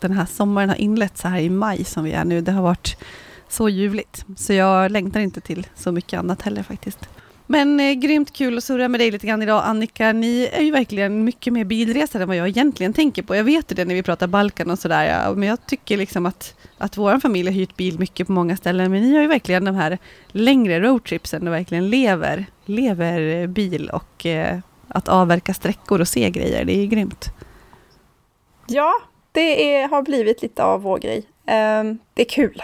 [0.00, 2.40] den här sommaren har inletts så här i maj som vi är nu.
[2.40, 2.96] Det har varit
[3.48, 4.24] så ljuvligt.
[4.36, 7.08] Så jag längtar inte till så mycket annat heller faktiskt.
[7.46, 10.12] Men eh, grymt kul att surra med dig lite grann idag Annika.
[10.12, 13.36] Ni är ju verkligen mycket mer bilresare än vad jag egentligen tänker på.
[13.36, 15.04] Jag vet ju det när vi pratar Balkan och sådär.
[15.04, 15.34] Ja.
[15.34, 18.90] Men jag tycker liksom att, att vår familj har hyrt bil mycket på många ställen.
[18.90, 24.26] Men ni har ju verkligen de här längre roadtripsen och verkligen lever, lever bil och
[24.26, 24.58] eh,
[24.88, 26.64] att avverka sträckor och se grejer.
[26.64, 27.30] Det är ju grymt.
[28.66, 28.92] Ja,
[29.32, 31.18] det är, har blivit lite av vår grej.
[31.18, 32.62] Um, det är kul.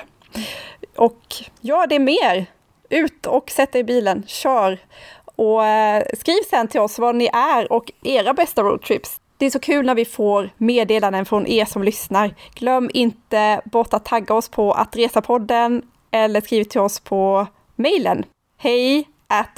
[0.97, 2.47] Och ja, det mer.
[2.91, 4.79] Ut och sätt er i bilen, kör.
[5.25, 9.21] Och uh, skriv sen till oss vad ni är och era bästa roadtrips.
[9.37, 12.35] Det är så kul när vi får meddelanden från er som lyssnar.
[12.55, 17.47] Glöm inte bort att tagga oss på att resa-podden eller skriv till oss på
[17.77, 18.25] mejlen.
[18.57, 19.09] Hej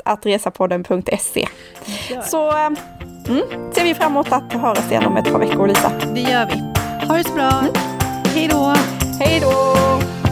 [0.04, 1.48] attresapodden.se.
[2.24, 5.92] Så mm, ser vi fram emot att höras igen om ett par veckor, Lisa.
[6.14, 6.69] Det gör vi.
[7.10, 7.50] Ha det så bra.
[7.50, 7.72] Mm.
[8.34, 8.74] Hej då.
[9.20, 10.29] Hej då.